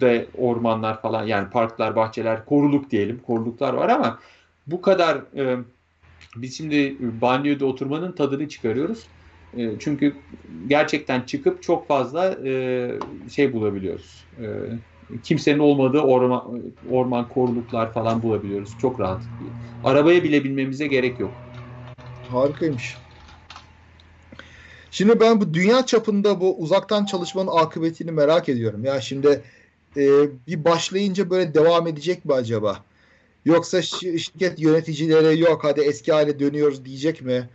[0.00, 3.18] da ormanlar falan yani parklar, bahçeler, koruluk diyelim.
[3.18, 4.18] Koruluklar var ama
[4.66, 5.58] bu kadar e,
[6.36, 9.10] biz şimdi banyoda oturmanın tadını çıkarıyoruz.
[9.56, 10.16] E, çünkü
[10.66, 12.90] gerçekten çıkıp çok fazla e,
[13.30, 14.28] şey bulabiliyoruz.
[14.40, 14.44] E,
[15.22, 18.76] kimsenin olmadığı orman, orman koruluklar falan bulabiliyoruz.
[18.78, 19.28] Çok rahat.
[19.82, 21.44] Arabaya bile binmemize gerek yok.
[22.28, 22.96] Harikaymış.
[24.90, 28.84] Şimdi ben bu dünya çapında bu uzaktan çalışmanın akıbetini merak ediyorum.
[28.84, 29.42] Ya şimdi
[29.96, 30.02] e,
[30.46, 32.84] bir başlayınca böyle devam edecek mi acaba?
[33.44, 37.50] Yoksa şi- şirket yöneticileri yok hadi eski hale dönüyoruz diyecek mi?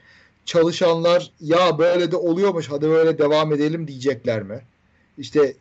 [0.49, 4.61] Çalışanlar ya böyle de oluyormuş hadi böyle devam edelim diyecekler mi?
[5.17, 5.53] İşte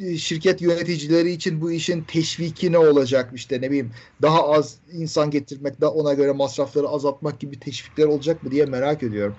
[0.00, 3.90] e, şirket yöneticileri için bu işin teşviki ne olacak işte ne bileyim
[4.22, 9.02] daha az insan getirmek da ona göre masrafları azaltmak gibi teşvikler olacak mı diye merak
[9.02, 9.36] ediyorum.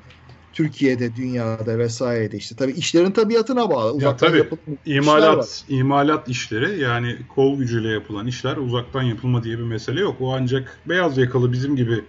[0.54, 2.56] Türkiye'de, dünyada vesairede işte.
[2.56, 3.94] Tabii işlerin tabiatına bağlı.
[3.94, 4.38] Uzaktan tabii.
[4.38, 5.02] yapılan işler var.
[5.02, 10.16] İmalat, imalat işleri yani kol gücüyle yapılan işler uzaktan yapılma diye bir mesele yok.
[10.20, 12.04] O ancak beyaz yakalı bizim gibi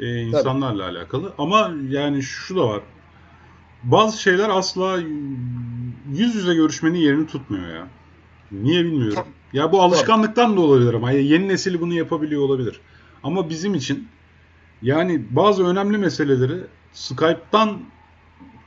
[0.00, 1.32] e, insanlarla alakalı.
[1.38, 2.80] Ama yani şu da var.
[3.82, 4.98] Bazı şeyler asla
[6.12, 7.88] yüz yüze görüşmenin yerini tutmuyor ya.
[8.52, 9.24] Niye bilmiyorum.
[9.52, 12.80] Ya bu alışkanlıktan da olabilir ama yeni nesil bunu yapabiliyor olabilir.
[13.22, 14.08] Ama bizim için
[14.82, 16.60] yani bazı önemli meseleleri
[16.92, 17.80] Skype'tan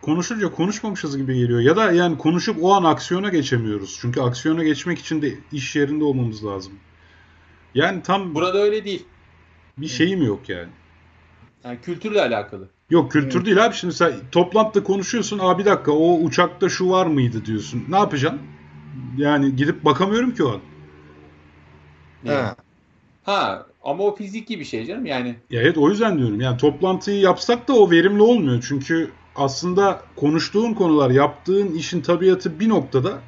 [0.02, 1.60] konuşunca konuşmamışız gibi geliyor.
[1.60, 3.98] Ya da yani konuşup o an aksiyona geçemiyoruz.
[4.02, 6.74] Çünkü aksiyona geçmek için de iş yerinde olmamız lazım.
[7.76, 9.06] Yani tam Burada öyle değil.
[9.78, 10.70] bir şeyim yok yani.
[11.64, 12.68] Yani kültürle alakalı.
[12.90, 13.46] Yok kültür Evet.
[13.46, 13.76] değil abi.
[13.76, 15.40] Şimdi sen toplantıda konuşuyorsun.
[15.40, 17.86] Aa bir dakika o uçakta şu var mıydı diyorsun.
[17.90, 18.42] Ne yapacaksın?
[19.18, 20.62] Yani gidip bakamıyorum ki o an.
[22.26, 22.56] Ha.
[23.24, 25.36] Ha ama o fiziki bir şey canım yani.
[25.50, 26.42] Ya evet o yüzden diyorum.
[26.42, 28.66] Yani toplantıyı yapsak da o verimli olmuyor.
[28.68, 33.24] Çünkü aslında konuştuğun konular, yaptığın işin tabiatı bir noktada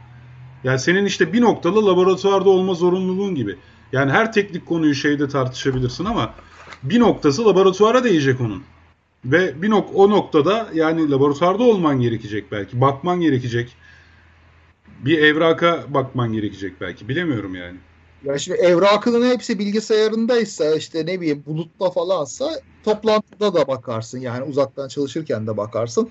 [0.63, 3.59] yani senin işte bir noktada laboratuvarda olma zorunluluğun gibi.
[3.91, 6.35] Yani her teknik konuyu şeyde tartışabilirsin ama
[6.83, 8.63] bir noktası laboratuvara değecek onun.
[9.25, 12.81] Ve bir nok o noktada yani laboratuvarda olman gerekecek belki.
[12.81, 13.75] Bakman gerekecek.
[15.05, 17.09] Bir evraka bakman gerekecek belki.
[17.09, 17.77] Bilemiyorum yani.
[18.23, 22.49] Ya şimdi evrakının hepsi bilgisayarındaysa işte ne bileyim bulutta falansa
[22.83, 24.19] toplantıda da bakarsın.
[24.19, 26.09] Yani uzaktan çalışırken de bakarsın.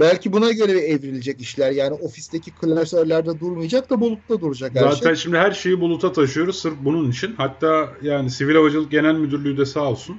[0.00, 1.70] Belki buna göre evrilecek işler.
[1.70, 5.16] Yani ofisteki klasörlerde durmayacak da bulutta duracak her Zaten şey.
[5.16, 7.34] şimdi her şeyi buluta taşıyoruz sırf bunun için.
[7.36, 10.16] Hatta yani Sivil Havacılık Genel Müdürlüğü de sağ olsun.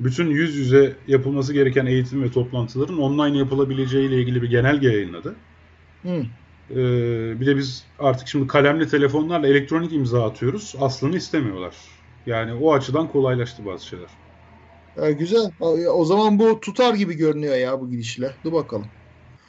[0.00, 5.36] Bütün yüz yüze yapılması gereken eğitim ve toplantıların online yapılabileceği ile ilgili bir genelge yayınladı.
[6.02, 6.22] Hı.
[6.70, 10.74] Ee, bir de biz artık şimdi kalemli telefonlarla elektronik imza atıyoruz.
[10.80, 11.74] Aslını istemiyorlar.
[12.26, 14.08] Yani o açıdan kolaylaştı bazı şeyler.
[15.18, 15.50] Güzel.
[15.92, 18.36] O zaman bu tutar gibi görünüyor ya bu gidişle.
[18.44, 18.92] Dur bakalım.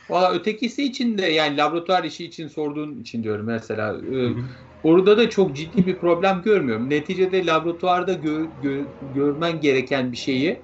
[0.09, 3.93] Valla ötekisi için de yani laboratuvar işi için sorduğun için diyorum mesela.
[3.93, 4.45] e, Hı hı.
[4.83, 6.89] orada da çok ciddi bir problem görmüyorum.
[6.89, 10.63] Neticede laboratuvarda gö, gö, görmen gereken bir şeyi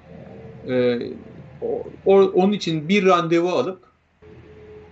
[0.68, 0.98] e,
[1.60, 3.84] o, onun için bir randevu alıp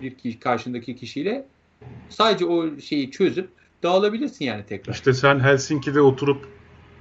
[0.01, 1.49] bir kişi, karşındaki kişiyle
[2.09, 3.51] sadece o şeyi çözüp
[3.83, 4.95] dağılabilirsin yani tekrar.
[4.95, 6.45] İşte sen Helsinki'de oturup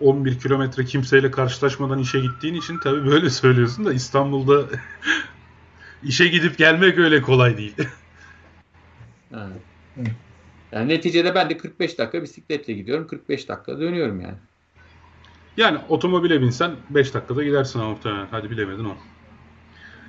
[0.01, 4.65] 11 kilometre kimseyle karşılaşmadan işe gittiğin için tabii böyle söylüyorsun da İstanbul'da
[6.03, 7.75] işe gidip gelmek öyle kolay değil.
[10.71, 13.07] Yani neticede ben de 45 dakika bisikletle gidiyorum.
[13.07, 14.37] 45 dakika dönüyorum yani.
[15.57, 18.27] Yani otomobile binsen 5 dakikada gidersin ama muhtemelen.
[18.31, 18.95] Hadi bilemedin o.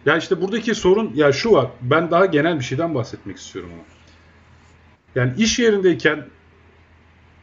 [0.06, 1.70] Ya işte buradaki sorun ya şu var.
[1.80, 3.82] Ben daha genel bir şeyden bahsetmek istiyorum ama.
[5.14, 6.26] Yani iş yerindeyken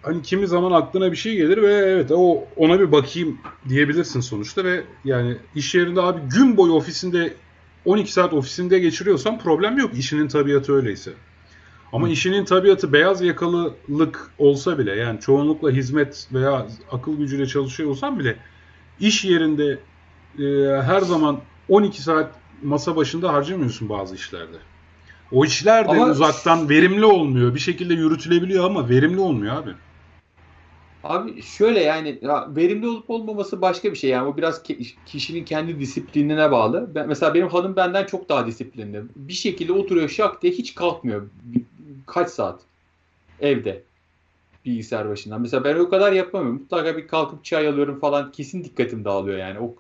[0.02, 3.38] hani kimi zaman aklına bir şey gelir ve evet o ona bir bakayım
[3.70, 7.34] diyebilirsin sonuçta ve yani iş yerinde abi gün boyu ofisinde
[7.86, 9.92] 12 saat ofisinde geçiriyorsan problem yok.
[9.98, 11.12] İşinin tabiatı öyleyse.
[11.94, 12.12] Ama Hı.
[12.12, 18.36] işinin tabiatı beyaz yakalılık olsa bile yani çoğunlukla hizmet veya akıl gücüyle çalışıyor olsan bile
[19.00, 19.80] iş yerinde
[20.40, 21.40] e, her zaman
[21.70, 22.32] 12 saat
[22.64, 24.58] masa başında harcamıyorsun bazı işlerde.
[25.32, 26.06] O işler de ama...
[26.06, 27.56] uzaktan verimli olmuyor.
[27.56, 29.70] Bir şekilde yürütülebiliyor ama verimli olmuyor abi.
[31.04, 34.64] Abi şöyle yani ya verimli olup olmaması başka bir şey yani o biraz
[35.06, 36.96] kişinin kendi disiplinine bağlı.
[36.96, 39.04] Ben, mesela benim hanım benden çok daha disiplinli.
[39.16, 41.30] Bir şekilde oturuyor şak diye hiç kalkmıyor.
[42.08, 42.62] Kaç saat
[43.40, 43.84] evde
[44.66, 45.42] bilgisayar başından.
[45.42, 46.62] Mesela ben o kadar yapamıyorum.
[46.62, 49.60] Mutlaka bir kalkıp çay alıyorum falan kesin dikkatim dağılıyor yani.
[49.60, 49.76] O,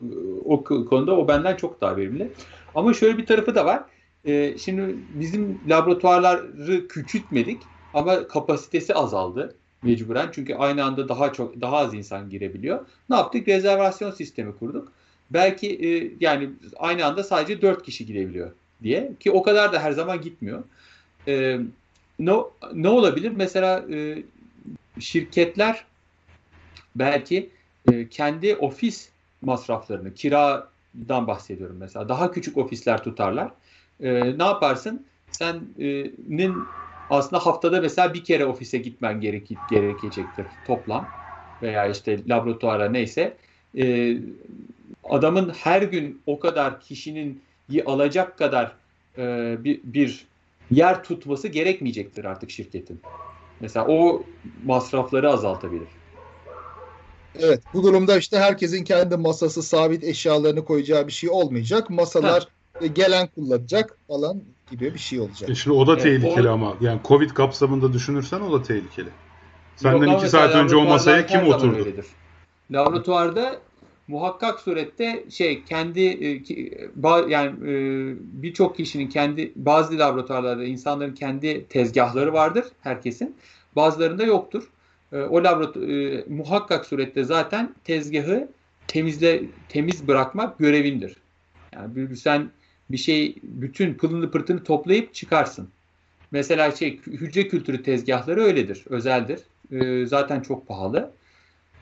[0.46, 2.34] o konuda o benden çok daha verimli.
[2.76, 3.84] Ama şöyle bir tarafı da var.
[4.26, 7.64] Ee, şimdi bizim laboratuvarları küçültmedik
[7.94, 10.30] ama kapasitesi azaldı mecburen.
[10.32, 12.86] Çünkü aynı anda daha çok daha az insan girebiliyor.
[13.10, 13.48] Ne yaptık?
[13.48, 14.92] Rezervasyon sistemi kurduk.
[15.32, 18.52] Belki e, yani aynı anda sadece 4 kişi girebiliyor
[18.84, 20.64] diye ki o kadar da her zaman gitmiyor.
[21.28, 21.60] E,
[22.20, 22.34] ne
[22.74, 23.32] ne olabilir?
[23.36, 24.24] Mesela e,
[25.00, 25.86] şirketler
[26.96, 27.50] belki
[27.92, 29.10] e, kendi ofis
[29.42, 33.52] masraflarını kiradan bahsediyorum mesela daha küçük ofisler tutarlar.
[34.00, 35.06] E, ne yaparsın?
[35.32, 36.68] Senin
[37.10, 41.12] aslında haftada mesela bir kere ofise gitmen gerek, gerekecektir toplam
[41.62, 43.38] veya işte laboratuvara neyse.
[43.78, 44.18] E,
[45.04, 47.44] adamın her gün o kadar kişinin
[47.86, 48.76] alacak kadar
[49.18, 50.28] e, bir, bir
[50.72, 53.02] yer tutması gerekmeyecektir artık şirketin.
[53.60, 54.28] Mesela o
[54.64, 55.90] masrafları azaltabilir.
[57.36, 61.90] Evet bu durumda işte herkesin kendi masası sabit eşyalarını koyacağı bir şey olmayacak.
[61.90, 62.59] Masalar ha.
[62.88, 65.50] Gelen kullanacak falan gibi bir şey olacak.
[65.50, 66.54] E şimdi o da evet, tehlikeli o...
[66.54, 66.76] ama.
[66.82, 69.10] Yani Covid kapsamında düşünürsen o da tehlikeli.
[69.76, 71.76] Senden Yok, iki saat önce o masaya kim oturdu?
[71.76, 72.06] Öyledir.
[72.72, 73.60] Laboratuvarda
[74.08, 76.42] muhakkak surette şey kendi e,
[77.28, 77.74] yani e,
[78.44, 83.36] birçok kişinin kendi bazı laboratuvarlarda insanların kendi tezgahları vardır herkesin.
[83.76, 84.70] Bazılarında yoktur.
[85.12, 88.48] E, o laboratuvar muhakkak surette zaten tezgahı
[88.88, 91.16] temizle temiz bırakmak görevindir.
[91.74, 92.52] Yani sen
[92.92, 95.70] bir şey bütün pılını pırtını toplayıp çıkarsın.
[96.32, 99.40] Mesela şey hücre kültürü tezgahları öyledir, özeldir.
[99.72, 101.12] E, zaten çok pahalı.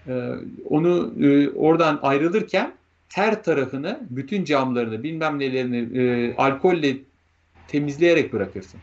[0.07, 0.31] E,
[0.69, 2.73] onu e, oradan ayrılırken
[3.09, 6.97] her tarafını, bütün camlarını, bilmem nelerini e, alkolle
[7.67, 8.79] temizleyerek bırakırsın.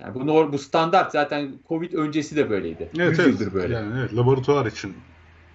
[0.00, 2.88] Yani bu, bu standart zaten Covid öncesi de böyleydi.
[2.98, 3.54] Evet, evet.
[3.54, 3.74] böyle.
[3.74, 4.94] Yani evet, laboratuvar için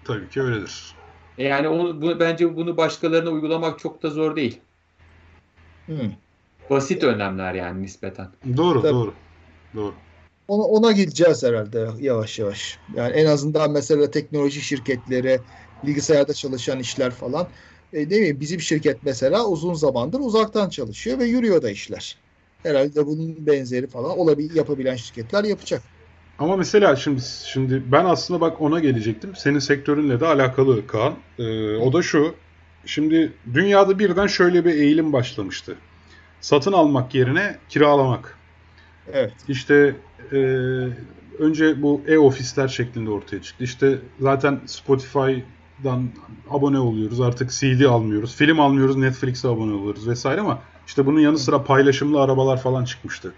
[0.03, 0.95] tabii ki öyledir.
[1.37, 4.59] E, yani onu, bu, bence bunu başkalarına uygulamak çok da zor değil.
[5.87, 6.11] Hmm.
[6.69, 8.27] Basit önlemler yani nispeten.
[8.57, 8.93] Doğru, Tabii.
[8.93, 9.13] doğru.
[9.75, 9.93] Doğru.
[10.47, 12.77] Ona, ona gideceğiz herhalde yavaş yavaş.
[12.95, 15.39] Yani en azından mesela teknoloji şirketleri,
[15.85, 17.47] bilgisayarda çalışan işler falan.
[17.93, 18.39] E, değil mi?
[18.39, 22.17] Bizim şirket mesela uzun zamandır uzaktan çalışıyor ve yürüyor da işler.
[22.63, 25.81] Herhalde bunun benzeri falan olabilir yapabilen şirketler yapacak.
[26.39, 29.35] Ama mesela şimdi şimdi ben aslında bak ona gelecektim.
[29.35, 31.13] Senin sektörünle de alakalı Kaan.
[31.39, 32.35] Ee, o da şu.
[32.87, 35.75] Şimdi dünyada birden şöyle bir eğilim başlamıştı.
[36.41, 38.37] Satın almak yerine kiralamak.
[39.13, 39.33] Evet.
[39.47, 39.95] İşte
[40.31, 40.37] e,
[41.39, 43.63] önce bu e-ofisler şeklinde ortaya çıktı.
[43.63, 46.09] İşte zaten Spotify'dan
[46.49, 47.21] abone oluyoruz.
[47.21, 48.35] Artık CD almıyoruz.
[48.35, 48.95] Film almıyoruz.
[48.95, 53.33] Netflix'e abone oluyoruz vesaire ama işte bunun yanı sıra paylaşımlı arabalar falan çıkmıştı.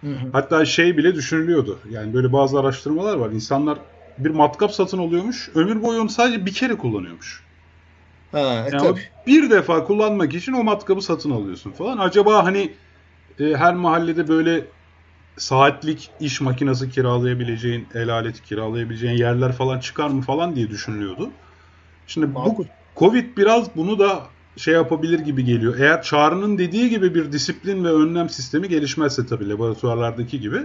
[0.00, 0.28] Hı hı.
[0.32, 1.78] Hatta şey bile düşünülüyordu.
[1.90, 3.30] Yani böyle bazı araştırmalar var.
[3.30, 3.78] İnsanlar
[4.18, 5.50] bir matkap satın alıyormuş.
[5.54, 7.43] Ömür boyu onu sadece bir kere kullanıyormuş.
[8.34, 9.00] Ha, yani tabii.
[9.26, 11.98] bir defa kullanmak için o matkabı satın alıyorsun falan.
[11.98, 12.72] Acaba hani
[13.40, 14.64] e, her mahallede böyle
[15.36, 21.30] saatlik iş makinesi kiralayabileceğin, el aleti kiralayabileceğin yerler falan çıkar mı falan diye düşünülüyordu.
[22.06, 22.66] Şimdi bu
[22.96, 24.26] Covid biraz bunu da
[24.56, 25.78] şey yapabilir gibi geliyor.
[25.78, 30.60] Eğer Çağrı'nın dediği gibi bir disiplin ve önlem sistemi gelişmezse tabii laboratuvarlardaki gibi.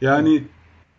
[0.00, 0.44] Yani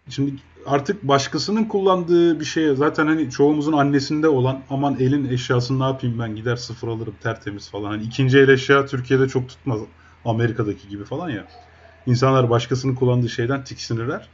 [0.09, 0.33] şimdi
[0.67, 6.19] artık başkasının kullandığı bir şeye zaten hani çoğumuzun annesinde olan aman elin eşyasını ne yapayım
[6.19, 7.89] ben gider sıfır alırım tertemiz falan.
[7.91, 9.81] Hani ikinci el eşya Türkiye'de çok tutmaz
[10.25, 11.47] Amerika'daki gibi falan ya.
[12.05, 14.29] İnsanlar başkasının kullandığı şeyden tiksinirler.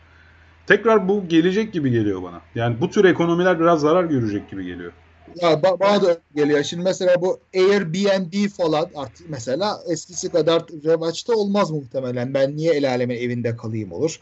[0.67, 2.41] Tekrar bu gelecek gibi geliyor bana.
[2.55, 4.93] Yani bu tür ekonomiler biraz zarar görecek gibi geliyor.
[5.35, 6.63] Ya ba- bana da öyle geliyor.
[6.63, 12.33] Şimdi mesela bu Airbnb falan artık mesela eskisi kadar revaçta olmaz muhtemelen.
[12.33, 14.19] Ben niye el alemin evinde kalayım olur.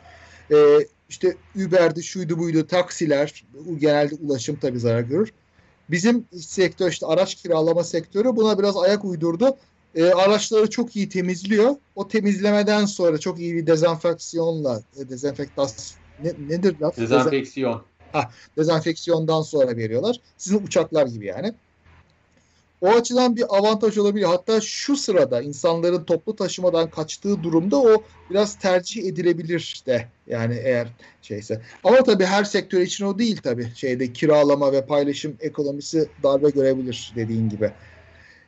[0.52, 3.46] Ee, işte Uber'di, şuydu buydu, taksiler,
[3.78, 5.32] genelde ulaşım tabii zarar görür.
[5.90, 9.58] Bizim sektör işte araç kiralama sektörü buna biraz ayak uydurdu.
[9.96, 11.76] Ee, araçları çok iyi temizliyor.
[11.96, 15.94] O temizlemeden sonra çok iyi bir dezenfeksiyonla, e, dezenfektas
[16.24, 16.98] ne, nedir laf?
[16.98, 17.82] Dezenfeksiyon.
[18.58, 20.16] Dezenfeksiyondan sonra veriyorlar.
[20.38, 21.54] Sizin uçaklar gibi yani.
[22.82, 24.26] O açıdan bir avantaj olabilir.
[24.26, 30.88] Hatta şu sırada insanların toplu taşımadan kaçtığı durumda o biraz tercih edilebilir de yani eğer
[31.22, 31.62] şeyse.
[31.84, 33.68] Ama tabii her sektör için o değil tabii.
[33.76, 37.72] Şeyde kiralama ve paylaşım ekonomisi darbe görebilir dediğin gibi.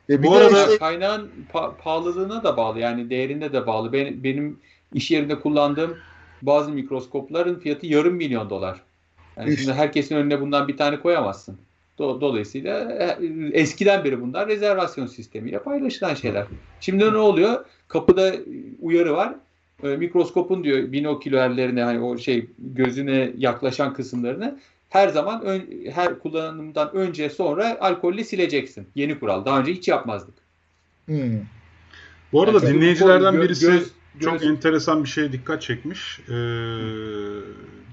[0.08, 0.78] Ve Bu arada işte...
[0.78, 3.92] kaynağın pa- pahalılığına da bağlı yani değerine de bağlı.
[3.92, 4.60] Ben, benim
[4.94, 5.96] iş yerinde kullandığım
[6.42, 8.82] bazı mikroskopların fiyatı yarım milyon dolar.
[9.36, 9.62] Yani işte.
[9.62, 11.58] şimdi herkesin önüne bundan bir tane koyamazsın.
[11.98, 13.18] Dolayısıyla e,
[13.52, 16.46] eskiden beri bunlar rezervasyon sistemiyle paylaşılan şeyler.
[16.80, 17.64] Şimdi ne oluyor?
[17.88, 18.34] Kapıda
[18.80, 19.34] uyarı var.
[19.82, 26.94] E, mikroskopun diyor binokülerlerine hani o şey gözüne yaklaşan kısımlarını her zaman ön, her kullanımdan
[26.94, 28.86] önce sonra alkolle sileceksin.
[28.94, 29.44] Yeni kural.
[29.44, 30.34] Daha önce hiç yapmazdık.
[31.06, 31.40] Hmm.
[32.32, 34.50] Bu arada yani dinleyicilerden birisi göz, çok göz...
[34.50, 36.20] enteresan bir şeye dikkat çekmiş.
[36.28, 36.34] Ee,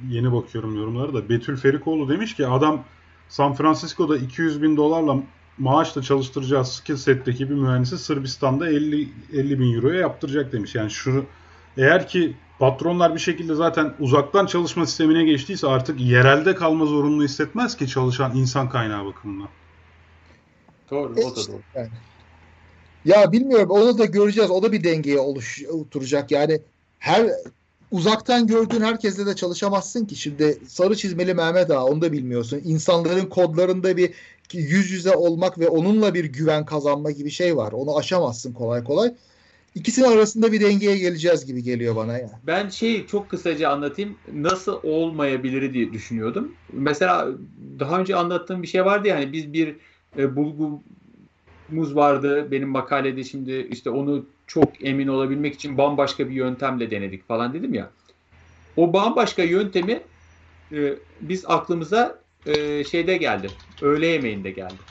[0.10, 1.30] yeni bakıyorum yorumlara da.
[1.30, 2.84] Betül Ferikoğlu demiş ki adam
[3.32, 5.18] San Francisco'da 200 bin dolarla
[5.58, 10.76] maaşla çalıştıracağı skill set'teki bir mühendisi Sırbistan'da 50, 50 bin euroya yaptıracak demiş.
[10.76, 11.26] Yani şunu
[11.78, 17.78] eğer ki patronlar bir şekilde zaten uzaktan çalışma sistemine geçtiyse artık yerelde kalma zorunlu hissetmez
[17.78, 19.50] ki çalışan insan kaynağı bakımından.
[20.92, 21.62] Doğru, o da doğru.
[21.76, 21.90] Yani.
[23.06, 24.52] Ya bilmiyorum onu da göreceğiz.
[24.52, 26.32] O da bir dengeye oluş, oturacak.
[26.32, 26.62] Yani
[27.00, 27.30] her
[27.92, 30.16] uzaktan gördüğün herkesle de çalışamazsın ki.
[30.16, 32.62] Şimdi sarı çizmeli Mehmet Ağa onu da bilmiyorsun.
[32.64, 34.14] İnsanların kodlarında bir
[34.54, 37.72] yüz yüze olmak ve onunla bir güven kazanma gibi şey var.
[37.72, 39.14] Onu aşamazsın kolay kolay.
[39.76, 42.30] İkisinin arasında bir dengeye geleceğiz gibi geliyor bana ya.
[42.48, 44.16] Ben şey çok kısaca anlatayım.
[44.34, 46.52] Nasıl olmayabilir diye düşünüyordum.
[46.74, 47.28] Mesela
[47.80, 49.76] daha önce anlattığım bir şey vardı ya hani biz bir
[50.18, 52.52] e, bulgumuz vardı.
[52.52, 57.74] Benim makalede şimdi işte onu çok emin olabilmek için bambaşka bir yöntemle denedik falan dedim
[57.74, 57.90] ya.
[58.76, 60.02] O bambaşka yöntemi
[60.72, 63.50] e, biz aklımıza e, şeyde geldi.
[63.82, 64.82] Öğle yemeğinde geldi.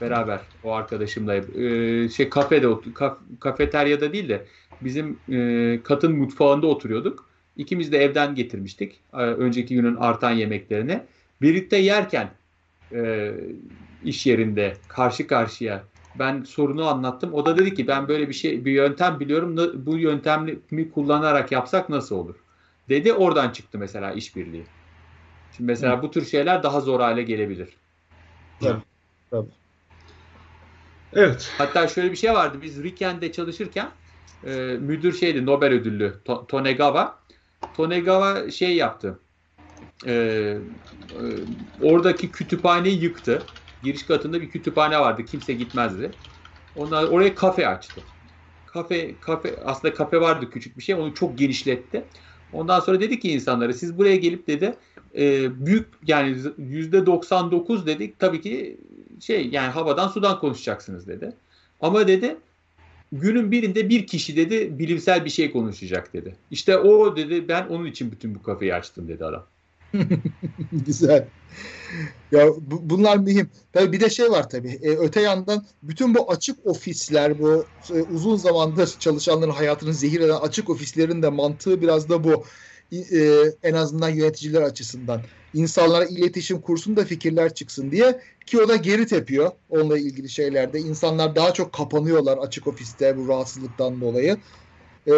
[0.00, 4.46] Beraber o arkadaşımla e, şey kafede kaf, kafeteryada değil de
[4.82, 7.30] bizim e, katın mutfağında oturuyorduk.
[7.56, 9.00] İkimiz de evden getirmiştik.
[9.14, 11.00] E, önceki günün artan yemeklerini.
[11.42, 12.30] Birlikte yerken
[12.92, 13.32] e,
[14.04, 15.84] iş yerinde karşı karşıya
[16.14, 17.34] ben sorunu anlattım.
[17.34, 19.56] O da dedi ki ben böyle bir şey bir yöntem biliyorum.
[19.86, 22.36] Bu yöntemi kullanarak yapsak nasıl olur?
[22.88, 24.66] Dedi oradan çıktı mesela işbirliği.
[25.50, 26.02] Şimdi mesela Hı.
[26.02, 27.76] bu tür şeyler daha zor hale gelebilir.
[28.60, 28.82] Tabii.
[29.30, 29.50] Tabii.
[31.12, 31.54] Evet.
[31.58, 32.58] Hatta şöyle bir şey vardı.
[32.62, 33.90] Biz Riken'de çalışırken
[34.44, 34.50] e,
[34.80, 37.18] müdür şeydi Nobel ödüllü to, Tonegawa.
[37.74, 39.20] Tonegawa şey yaptı.
[40.06, 40.58] E, e,
[41.80, 43.46] oradaki kütüphaneyi yıktı
[43.82, 45.24] giriş katında bir kütüphane vardı.
[45.24, 46.10] Kimse gitmezdi.
[46.76, 48.00] Onlar oraya kafe açtı.
[48.66, 50.94] Kafe kafe aslında kafe vardı küçük bir şey.
[50.94, 52.04] Onu çok genişletti.
[52.52, 54.74] Ondan sonra dedi ki insanlara siz buraya gelip dedi
[55.18, 58.80] e, büyük yani yüzde 99 dedik tabii ki
[59.20, 61.32] şey yani havadan sudan konuşacaksınız dedi.
[61.80, 62.36] Ama dedi
[63.12, 66.36] günün birinde bir kişi dedi bilimsel bir şey konuşacak dedi.
[66.50, 69.46] İşte o dedi ben onun için bütün bu kafeyi açtım dedi adam.
[70.72, 71.28] Güzel.
[72.32, 73.50] Ya bu, bunlar mühim.
[73.72, 74.78] Tabii bir de şey var tabii.
[74.82, 80.36] E, öte yandan bütün bu açık ofisler, bu e, uzun zamandır çalışanların hayatını zehir eden
[80.40, 82.44] açık ofislerin de mantığı biraz da bu.
[82.92, 83.28] E,
[83.62, 85.22] en azından yöneticiler açısından.
[85.54, 90.80] İnsanlara iletişim kursun da fikirler çıksın diye ki o da geri tepiyor onunla ilgili şeylerde.
[90.80, 94.36] İnsanlar daha çok kapanıyorlar açık ofiste bu rahatsızlıktan dolayı.
[95.08, 95.12] E,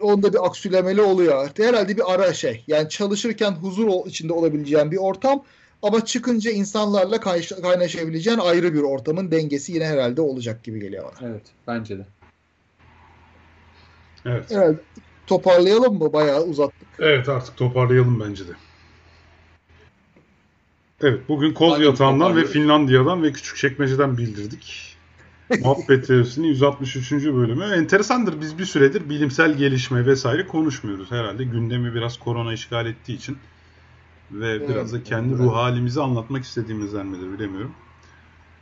[0.00, 1.50] onda bir aksülemeli oluyor.
[1.58, 2.64] Herhalde bir ara şey.
[2.66, 5.44] Yani çalışırken huzur içinde olabileceğin bir ortam
[5.82, 7.20] ama çıkınca insanlarla
[7.62, 11.28] kaynaşabileceğin ayrı bir ortamın dengesi yine herhalde olacak gibi geliyor bana.
[11.28, 12.06] Evet, bence de.
[14.26, 14.50] Evet.
[14.50, 14.78] Herhalde
[15.26, 16.12] toparlayalım mı?
[16.12, 16.88] Bayağı uzattık.
[16.98, 18.52] Evet artık toparlayalım bence de.
[21.02, 24.93] Evet bugün Koz Yatağı'ndan ve Finlandiya'dan ve küçük çekmeceden bildirdik.
[25.50, 27.12] Muhabbet Teorisi'nin 163.
[27.12, 27.64] bölümü.
[27.64, 31.44] Enteresandır biz bir süredir bilimsel gelişme vesaire konuşmuyoruz herhalde.
[31.44, 33.38] Gündemi biraz korona işgal ettiği için
[34.30, 35.42] ve Evet, biraz da kendi evet.
[35.42, 37.72] ruh halimizi anlatmak istediğimizden midir bilemiyorum.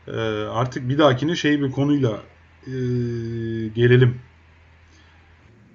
[0.08, 0.12] Ee,
[0.50, 2.20] artık bir dahakine şey bir konuyla
[2.66, 2.72] e,
[3.74, 4.20] gelelim.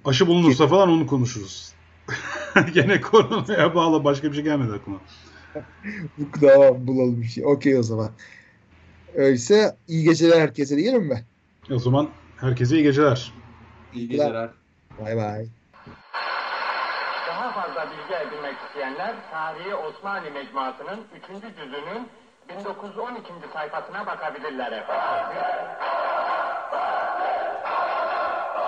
[0.05, 1.73] Aşı bulunursa falan onu konuşuruz.
[2.73, 4.99] Gene koronaya bağlı başka bir şey gelmedi aklıma.
[6.41, 7.45] Tamam bulalım bir şey.
[7.45, 8.11] Okey o zaman.
[9.17, 11.25] Öyleyse iyi geceler herkese diyelim mi?
[11.71, 12.09] O zaman
[12.39, 13.33] herkese iyi geceler.
[13.93, 14.49] İyi geceler.
[14.99, 15.47] Bay bay.
[17.27, 21.55] Daha fazla bilgi edinmek isteyenler Tarihi Osmanlı Mecmuası'nın 3.
[21.55, 22.07] cüzünün
[22.49, 23.23] 1912.
[23.53, 25.37] sayfasına bakabilirler efendim.